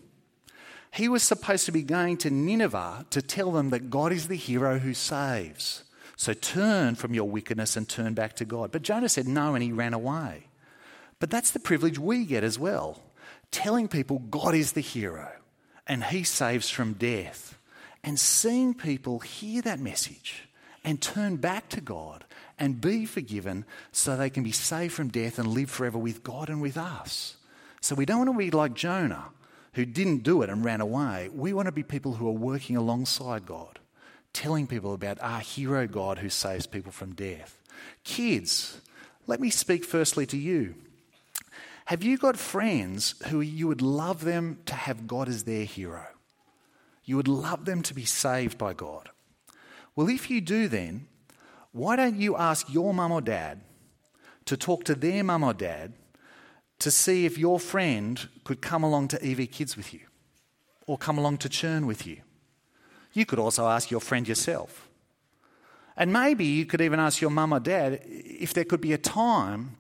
He 0.93 1.09
was 1.09 1.23
supposed 1.23 1.67
to 1.67 1.73
be 1.73 1.83
going 1.83 2.17
to 2.19 2.31
Nineveh 2.31 3.07
to 3.11 3.23
tell 3.23 3.53
them 3.53 3.71
that 3.71 3.91
God 3.91 4.13
is 4.13 4.29
the 4.29 4.37
hero 4.37 4.79
who 4.79 4.95
saves. 4.95 5.85
So 6.17 6.33
turn 6.33 6.95
from 6.95 7.15
your 7.15 7.29
wickedness 7.29 7.77
and 7.77 7.89
turn 7.89 8.15
back 8.15 8.35
to 8.37 8.45
God. 8.45 8.73
But 8.73 8.83
Jonah 8.83 9.09
said 9.09 9.29
no 9.29 9.55
and 9.55 9.63
he 9.63 9.71
ran 9.71 9.95
away. 9.95 10.49
But 11.21 11.31
that's 11.31 11.51
the 11.51 11.61
privilege 11.61 11.99
we 11.99 12.25
get 12.25 12.45
as 12.45 12.59
well 12.59 13.03
telling 13.51 13.89
people 13.89 14.19
God 14.19 14.55
is 14.55 14.73
the 14.73 14.81
hero 14.81 15.31
and 15.89 16.05
he 16.05 16.23
saves 16.23 16.69
from 16.69 16.93
death. 16.93 17.59
And 18.05 18.21
seeing 18.21 18.75
people 18.75 19.19
hear 19.19 19.63
that 19.63 19.81
message 19.81 20.45
and 20.85 21.03
turn 21.03 21.37
back 21.37 21.69
to 21.71 21.81
God 21.81 22.25
and 22.59 22.81
be 22.81 23.07
forgiven 23.07 23.65
so 23.91 24.17
they 24.17 24.31
can 24.31 24.45
be 24.45 24.53
saved 24.53 24.95
from 24.95 25.09
death 25.09 25.39
and 25.39 25.49
live 25.49 25.71
forever 25.71 25.99
with 25.99 26.23
God 26.23 26.49
and 26.49 26.63
with 26.63 26.77
us. 26.77 27.37
So 27.81 27.95
we 27.95 28.05
don't 28.05 28.27
want 28.27 28.33
to 28.33 28.39
be 28.39 28.51
like 28.51 28.75
Jonah, 28.75 29.27
who 29.75 29.85
didn't 29.85 30.23
do 30.23 30.43
it 30.43 30.51
and 30.51 30.65
ran 30.65 30.81
away. 30.81 31.29
We 31.33 31.53
want 31.53 31.67
to 31.67 31.73
be 31.73 31.83
people 31.83 32.15
who 32.15 32.29
are 32.29 32.33
working 32.33 32.77
alongside 32.77 33.47
God, 33.47 33.79
telling 34.33 34.67
people 34.67 34.95
about 34.95 35.19
our 35.21 35.41
hero 35.41 35.87
God 35.87 36.19
who 36.19 36.29
saves 36.29 36.67
people 36.67 36.93
from 36.93 37.15
death. 37.15 37.61
Kids, 38.05 38.81
let 39.27 39.41
me 39.41 39.51
speak 39.51 39.85
firstly 39.85 40.27
to 40.27 40.37
you. 40.37 40.75
Have 41.89 42.03
you 42.03 42.19
got 42.19 42.37
friends 42.37 43.15
who 43.29 43.41
you 43.41 43.67
would 43.67 43.81
love 43.81 44.23
them 44.23 44.59
to 44.67 44.75
have 44.75 45.07
God 45.07 45.27
as 45.27 45.45
their 45.45 45.65
hero? 45.65 46.07
You 47.07 47.17
would 47.17 47.29
love 47.29 47.65
them 47.65 47.81
to 47.81 47.95
be 47.95 48.05
saved 48.05 48.59
by 48.59 48.75
God. 48.75 49.09
Well, 49.97 50.11
if 50.11 50.29
you 50.29 50.43
do, 50.43 50.69
then 50.69 51.07
why 51.73 51.97
don't 51.97 52.17
you 52.17 52.37
ask 52.37 52.71
your 52.71 52.93
mum 52.93 53.11
or 53.11 53.23
dad 53.23 53.63
to 54.45 54.55
talk 54.55 54.85
to 54.85 54.95
their 54.95 55.25
mum 55.25 55.43
or 55.43 55.55
dad 55.55 55.95
to 56.81 56.91
see 56.91 57.25
if 57.25 57.39
your 57.39 57.59
friend 57.59 58.29
could 58.45 58.61
come 58.61 58.85
along 58.85 59.09
to 59.09 59.25
EV 59.25 59.51
Kids 59.51 59.75
with 59.75 59.95
you 59.95 60.01
or 60.87 60.99
come 60.99 61.17
along 61.17 61.39
to 61.39 61.49
Churn 61.49 61.87
with 61.87 62.07
you? 62.07 62.21
You 63.15 63.25
could 63.25 63.39
also 63.39 63.67
ask 63.67 63.91
your 63.91 64.03
friend 64.03 64.29
yourself. 64.29 64.91
And 65.97 66.13
maybe 66.13 66.45
you 66.45 66.67
could 66.67 66.83
even 66.83 67.01
ask 67.01 67.23
your 67.23 67.31
mum 67.31 67.55
or 67.55 67.61
dad 67.61 68.03
if 68.05 68.53
there 68.53 68.65
could 68.67 68.83
be 68.83 68.93
a 68.93 68.99
time 68.99 69.78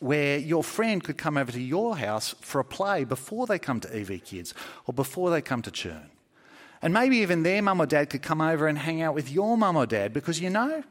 where 0.00 0.38
your 0.38 0.62
friend 0.62 1.02
could 1.02 1.18
come 1.18 1.36
over 1.36 1.50
to 1.52 1.60
your 1.60 1.96
house 1.96 2.34
for 2.40 2.60
a 2.60 2.64
play 2.64 3.04
before 3.04 3.46
they 3.46 3.58
come 3.58 3.80
to 3.80 3.96
EV 3.96 4.24
Kids 4.24 4.54
or 4.86 4.94
before 4.94 5.30
they 5.30 5.42
come 5.42 5.62
to 5.62 5.70
Churn. 5.70 6.10
And 6.80 6.94
maybe 6.94 7.18
even 7.18 7.42
their 7.42 7.60
mum 7.60 7.80
or 7.80 7.86
dad 7.86 8.10
could 8.10 8.22
come 8.22 8.40
over 8.40 8.68
and 8.68 8.78
hang 8.78 9.02
out 9.02 9.14
with 9.14 9.30
your 9.30 9.58
mum 9.58 9.76
or 9.76 9.86
dad 9.86 10.12
because 10.12 10.40
you 10.40 10.50
know, 10.50 10.84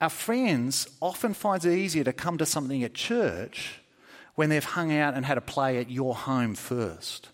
our 0.00 0.08
friends 0.08 0.88
often 1.02 1.34
find 1.34 1.62
it 1.64 1.76
easier 1.76 2.04
to 2.04 2.12
come 2.12 2.38
to 2.38 2.46
something 2.46 2.82
at 2.82 2.94
church 2.94 3.80
when 4.34 4.48
they've 4.48 4.64
hung 4.64 4.96
out 4.96 5.14
and 5.14 5.26
had 5.26 5.36
a 5.36 5.42
play 5.42 5.78
at 5.78 5.90
your 5.90 6.14
home 6.14 6.54
first. 6.54 7.28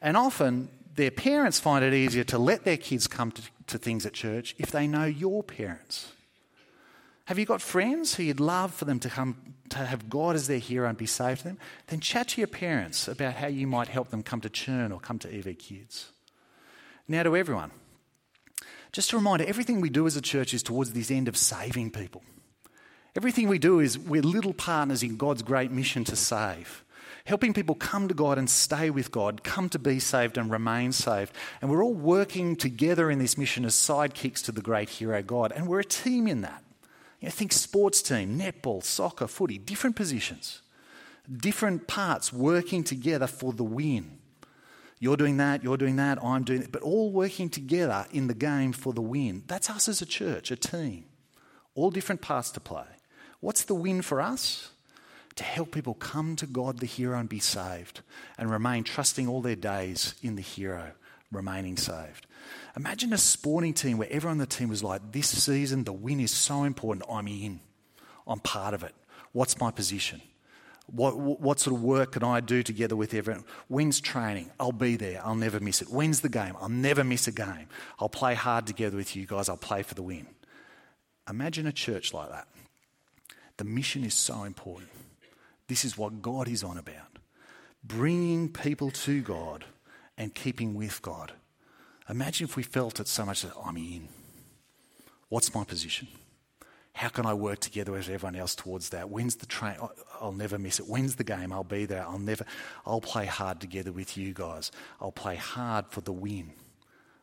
And 0.00 0.16
often 0.16 0.70
their 0.94 1.10
parents 1.10 1.60
find 1.60 1.84
it 1.84 1.92
easier 1.92 2.24
to 2.24 2.38
let 2.38 2.64
their 2.64 2.78
kids 2.78 3.06
come 3.06 3.30
to, 3.32 3.42
to 3.66 3.78
things 3.78 4.06
at 4.06 4.14
church 4.14 4.54
if 4.58 4.70
they 4.70 4.86
know 4.86 5.04
your 5.04 5.42
parents. 5.42 6.12
Have 7.28 7.38
you 7.38 7.44
got 7.44 7.60
friends 7.60 8.14
who 8.14 8.22
you'd 8.22 8.40
love 8.40 8.72
for 8.72 8.86
them 8.86 8.98
to 9.00 9.10
come 9.10 9.36
to 9.68 9.76
have 9.84 10.08
God 10.08 10.34
as 10.34 10.46
their 10.46 10.56
hero 10.56 10.88
and 10.88 10.96
be 10.96 11.04
saved 11.04 11.40
to 11.40 11.48
them? 11.48 11.58
Then 11.88 12.00
chat 12.00 12.28
to 12.28 12.40
your 12.40 12.48
parents 12.48 13.06
about 13.06 13.34
how 13.34 13.48
you 13.48 13.66
might 13.66 13.88
help 13.88 14.08
them 14.08 14.22
come 14.22 14.40
to 14.40 14.48
Churn 14.48 14.92
or 14.92 14.98
come 14.98 15.18
to 15.18 15.28
EV 15.28 15.58
Kids. 15.58 16.10
Now, 17.06 17.24
to 17.24 17.36
everyone, 17.36 17.72
just 18.92 19.12
a 19.12 19.16
reminder 19.16 19.44
everything 19.44 19.82
we 19.82 19.90
do 19.90 20.06
as 20.06 20.16
a 20.16 20.22
church 20.22 20.54
is 20.54 20.62
towards 20.62 20.94
this 20.94 21.10
end 21.10 21.28
of 21.28 21.36
saving 21.36 21.90
people. 21.90 22.22
Everything 23.14 23.46
we 23.46 23.58
do 23.58 23.78
is 23.78 23.98
we're 23.98 24.22
little 24.22 24.54
partners 24.54 25.02
in 25.02 25.18
God's 25.18 25.42
great 25.42 25.70
mission 25.70 26.04
to 26.04 26.16
save 26.16 26.82
helping 27.26 27.52
people 27.52 27.74
come 27.74 28.08
to 28.08 28.14
God 28.14 28.38
and 28.38 28.48
stay 28.48 28.88
with 28.88 29.10
God, 29.10 29.44
come 29.44 29.68
to 29.68 29.78
be 29.78 29.98
saved 29.98 30.38
and 30.38 30.50
remain 30.50 30.92
saved. 30.92 31.34
And 31.60 31.70
we're 31.70 31.84
all 31.84 31.92
working 31.92 32.56
together 32.56 33.10
in 33.10 33.18
this 33.18 33.36
mission 33.36 33.66
as 33.66 33.74
sidekicks 33.74 34.42
to 34.46 34.52
the 34.52 34.62
great 34.62 34.88
hero 34.88 35.22
God. 35.22 35.52
And 35.52 35.68
we're 35.68 35.80
a 35.80 35.84
team 35.84 36.26
in 36.26 36.40
that. 36.40 36.64
You 37.20 37.26
know, 37.26 37.32
think 37.32 37.52
sports 37.52 38.00
team, 38.02 38.38
netball, 38.38 38.82
soccer, 38.82 39.26
footy, 39.26 39.58
different 39.58 39.96
positions, 39.96 40.62
different 41.30 41.86
parts 41.88 42.32
working 42.32 42.84
together 42.84 43.26
for 43.26 43.52
the 43.52 43.64
win. 43.64 44.18
You're 45.00 45.16
doing 45.16 45.36
that, 45.36 45.62
you're 45.62 45.76
doing 45.76 45.96
that, 45.96 46.22
I'm 46.22 46.42
doing 46.42 46.62
it, 46.62 46.72
but 46.72 46.82
all 46.82 47.12
working 47.12 47.48
together 47.48 48.06
in 48.12 48.26
the 48.26 48.34
game 48.34 48.72
for 48.72 48.92
the 48.92 49.00
win. 49.00 49.44
That's 49.46 49.70
us 49.70 49.88
as 49.88 50.02
a 50.02 50.06
church, 50.06 50.50
a 50.50 50.56
team. 50.56 51.04
All 51.74 51.90
different 51.90 52.20
parts 52.20 52.50
to 52.52 52.60
play. 52.60 52.86
What's 53.40 53.62
the 53.64 53.74
win 53.74 54.02
for 54.02 54.20
us? 54.20 54.70
to 55.38 55.44
help 55.44 55.70
people 55.70 55.94
come 55.94 56.34
to 56.34 56.46
God, 56.46 56.80
the 56.80 56.86
hero, 56.86 57.16
and 57.16 57.28
be 57.28 57.38
saved 57.38 58.00
and 58.36 58.50
remain 58.50 58.82
trusting 58.82 59.28
all 59.28 59.40
their 59.40 59.54
days 59.54 60.16
in 60.20 60.34
the 60.34 60.42
hero, 60.42 60.90
remaining 61.30 61.76
saved. 61.76 62.26
Imagine 62.76 63.12
a 63.12 63.18
sporting 63.18 63.74
team 63.74 63.98
where 63.98 64.08
everyone 64.10 64.32
on 64.32 64.38
the 64.38 64.46
team 64.46 64.68
was 64.68 64.82
like, 64.82 65.12
This 65.12 65.28
season, 65.28 65.84
the 65.84 65.92
win 65.92 66.20
is 66.20 66.30
so 66.30 66.64
important, 66.64 67.06
I'm 67.10 67.28
in, 67.28 67.60
I'm 68.26 68.40
part 68.40 68.74
of 68.74 68.82
it. 68.82 68.94
What's 69.32 69.58
my 69.58 69.70
position? 69.70 70.22
What, 70.86 71.18
what 71.18 71.60
sort 71.60 71.76
of 71.76 71.82
work 71.82 72.12
can 72.12 72.24
I 72.24 72.40
do 72.40 72.62
together 72.62 72.96
with 72.96 73.12
everyone? 73.12 73.44
When's 73.68 74.00
training? 74.00 74.50
I'll 74.58 74.72
be 74.72 74.96
there. 74.96 75.20
I'll 75.22 75.34
never 75.34 75.60
miss 75.60 75.82
it. 75.82 75.90
When's 75.90 76.22
the 76.22 76.30
game? 76.30 76.54
I'll 76.58 76.70
never 76.70 77.04
miss 77.04 77.28
a 77.28 77.32
game. 77.32 77.68
I'll 77.98 78.08
play 78.08 78.34
hard 78.34 78.66
together 78.66 78.96
with 78.96 79.14
you 79.14 79.26
guys. 79.26 79.50
I'll 79.50 79.58
play 79.58 79.82
for 79.82 79.92
the 79.92 80.02
win. 80.02 80.26
Imagine 81.28 81.66
a 81.66 81.72
church 81.72 82.14
like 82.14 82.30
that. 82.30 82.48
The 83.58 83.64
mission 83.64 84.02
is 84.02 84.14
so 84.14 84.44
important. 84.44 84.88
This 85.66 85.84
is 85.84 85.98
what 85.98 86.22
God 86.22 86.48
is 86.48 86.64
on 86.64 86.78
about 86.78 87.18
bringing 87.84 88.48
people 88.52 88.90
to 88.90 89.20
God 89.22 89.64
and 90.18 90.34
keeping 90.34 90.74
with 90.74 91.00
God. 91.00 91.32
Imagine 92.10 92.44
if 92.46 92.56
we 92.56 92.62
felt 92.62 93.00
it 93.00 93.08
so 93.08 93.24
much 93.24 93.42
that 93.42 93.52
oh, 93.56 93.64
I'm 93.66 93.76
in. 93.76 94.08
What's 95.28 95.54
my 95.54 95.64
position? 95.64 96.08
How 96.94 97.08
can 97.08 97.26
I 97.26 97.34
work 97.34 97.60
together 97.60 97.92
with 97.92 98.08
everyone 98.08 98.34
else 98.34 98.56
towards 98.56 98.88
that? 98.88 99.08
When's 99.08 99.36
the 99.36 99.46
train? 99.46 99.76
I'll 100.20 100.32
never 100.32 100.58
miss 100.58 100.80
it. 100.80 100.88
When's 100.88 101.14
the 101.14 101.24
game? 101.24 101.52
I'll 101.52 101.62
be 101.62 101.86
there. 101.86 102.02
I'll 102.02 102.18
never. 102.18 102.44
I'll 102.84 103.00
play 103.00 103.26
hard 103.26 103.60
together 103.60 103.92
with 103.92 104.16
you 104.16 104.34
guys. 104.34 104.72
I'll 105.00 105.12
play 105.12 105.36
hard 105.36 105.86
for 105.90 106.00
the 106.00 106.12
win, 106.12 106.54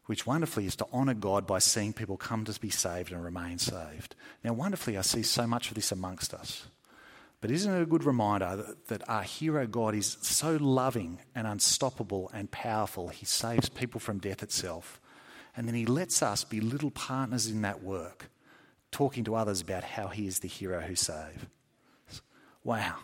which 0.05 0.25
wonderfully 0.25 0.65
is 0.65 0.77
to 0.77 0.88
honour 0.93 1.15
God 1.15 1.45
by 1.45 1.60
seeing 1.60 1.91
people 1.91 2.15
come 2.15 2.45
to 2.45 2.58
be 2.58 2.69
saved 2.69 3.12
and 3.12 3.21
remain 3.21 3.58
saved. 3.58 4.15
Now, 4.45 4.53
wonderfully, 4.53 4.97
I 4.97 5.01
see 5.01 5.23
so 5.23 5.45
much 5.45 5.67
of 5.69 5.75
this 5.75 5.91
amongst 5.91 6.34
us. 6.34 6.67
But 7.45 7.51
isn't 7.51 7.71
it 7.71 7.79
a 7.79 7.86
good 7.86 8.05
reminder 8.05 8.55
that, 8.55 8.88
that 8.88 9.08
our 9.08 9.21
hero 9.21 9.67
God 9.67 9.93
is 9.93 10.17
so 10.19 10.58
loving 10.60 11.19
and 11.36 11.45
unstoppable 11.45 12.31
and 12.34 12.49
powerful? 12.49 13.10
He 13.10 13.27
saves 13.27 13.69
people 13.69 13.99
from 13.99 14.17
death 14.17 14.41
itself. 14.41 14.99
And 15.55 15.67
then 15.67 15.75
he 15.75 15.86
lets 15.86 16.23
us 16.23 16.43
be 16.43 16.60
little 16.60 16.89
partners 16.89 17.45
in 17.45 17.62
that 17.62 17.84
work, 17.84 18.31
talking 18.89 19.23
to 19.25 19.36
others 19.36 19.62
about 19.62 19.84
how 19.84 20.08
he 20.08 20.25
is 20.25 20.39
the 20.39 20.47
hero 20.47 20.81
who 20.81 20.95
saves. 20.95 21.45
Wow. 22.63 22.95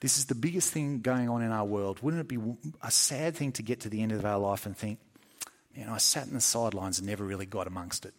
This 0.00 0.18
is 0.18 0.26
the 0.26 0.34
biggest 0.34 0.70
thing 0.70 1.00
going 1.00 1.30
on 1.30 1.40
in 1.40 1.50
our 1.50 1.64
world. 1.64 2.00
Wouldn't 2.02 2.20
it 2.20 2.28
be 2.28 2.38
a 2.82 2.90
sad 2.90 3.36
thing 3.36 3.52
to 3.52 3.62
get 3.62 3.80
to 3.80 3.88
the 3.88 4.02
end 4.02 4.12
of 4.12 4.26
our 4.26 4.38
life 4.38 4.66
and 4.66 4.76
think, 4.76 4.98
man, 5.74 5.88
I 5.88 5.96
sat 5.96 6.26
in 6.26 6.34
the 6.34 6.42
sidelines 6.42 6.98
and 6.98 7.08
never 7.08 7.24
really 7.24 7.46
got 7.46 7.66
amongst 7.66 8.04
it? 8.04 8.12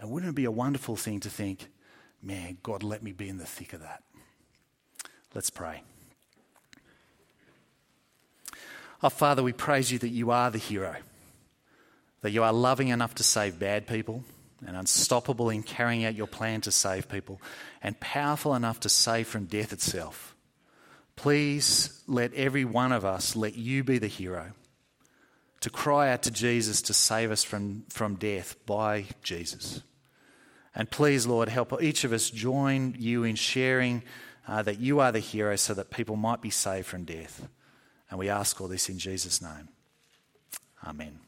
And 0.00 0.08
wouldn't 0.08 0.30
it 0.30 0.36
be 0.36 0.44
a 0.44 0.52
wonderful 0.52 0.94
thing 0.94 1.18
to 1.18 1.28
think, 1.28 1.66
man, 2.22 2.58
God, 2.62 2.84
let 2.84 3.02
me 3.02 3.10
be 3.10 3.28
in 3.28 3.38
the 3.38 3.44
thick 3.44 3.72
of 3.72 3.80
that? 3.80 4.04
Let's 5.34 5.50
pray. 5.50 5.82
Our 9.02 9.10
Father, 9.10 9.42
we 9.42 9.52
praise 9.52 9.90
you 9.90 9.98
that 10.00 10.08
you 10.08 10.30
are 10.30 10.50
the 10.50 10.58
hero, 10.58 10.96
that 12.20 12.32
you 12.32 12.42
are 12.42 12.52
loving 12.52 12.88
enough 12.88 13.14
to 13.16 13.22
save 13.22 13.58
bad 13.58 13.86
people 13.86 14.24
and 14.66 14.76
unstoppable 14.76 15.48
in 15.48 15.62
carrying 15.62 16.04
out 16.04 16.14
your 16.14 16.26
plan 16.26 16.60
to 16.62 16.70
save 16.70 17.08
people 17.08 17.40
and 17.82 17.98
powerful 18.00 18.54
enough 18.54 18.80
to 18.80 18.88
save 18.88 19.26
from 19.26 19.46
death 19.46 19.72
itself. 19.72 20.34
Please 21.16 22.02
let 22.06 22.34
every 22.34 22.64
one 22.64 22.92
of 22.92 23.04
us 23.04 23.36
let 23.36 23.54
you 23.54 23.84
be 23.84 23.98
the 23.98 24.06
hero, 24.06 24.52
to 25.60 25.70
cry 25.70 26.10
out 26.10 26.22
to 26.22 26.30
Jesus 26.30 26.82
to 26.82 26.94
save 26.94 27.30
us 27.30 27.44
from, 27.44 27.84
from 27.88 28.16
death 28.16 28.56
by 28.66 29.06
Jesus. 29.22 29.82
And 30.74 30.90
please, 30.90 31.26
Lord, 31.26 31.48
help 31.48 31.82
each 31.82 32.04
of 32.04 32.12
us 32.12 32.30
join 32.30 32.94
you 32.98 33.24
in 33.24 33.36
sharing 33.36 34.02
uh, 34.50 34.62
that 34.62 34.80
you 34.80 34.98
are 34.98 35.12
the 35.12 35.20
hero 35.20 35.54
so 35.54 35.72
that 35.74 35.90
people 35.90 36.16
might 36.16 36.42
be 36.42 36.50
saved 36.50 36.86
from 36.86 37.04
death. 37.04 37.48
And 38.10 38.18
we 38.18 38.28
ask 38.28 38.60
all 38.60 38.66
this 38.66 38.88
in 38.88 38.98
Jesus' 38.98 39.40
name. 39.40 39.68
Amen. 40.84 41.20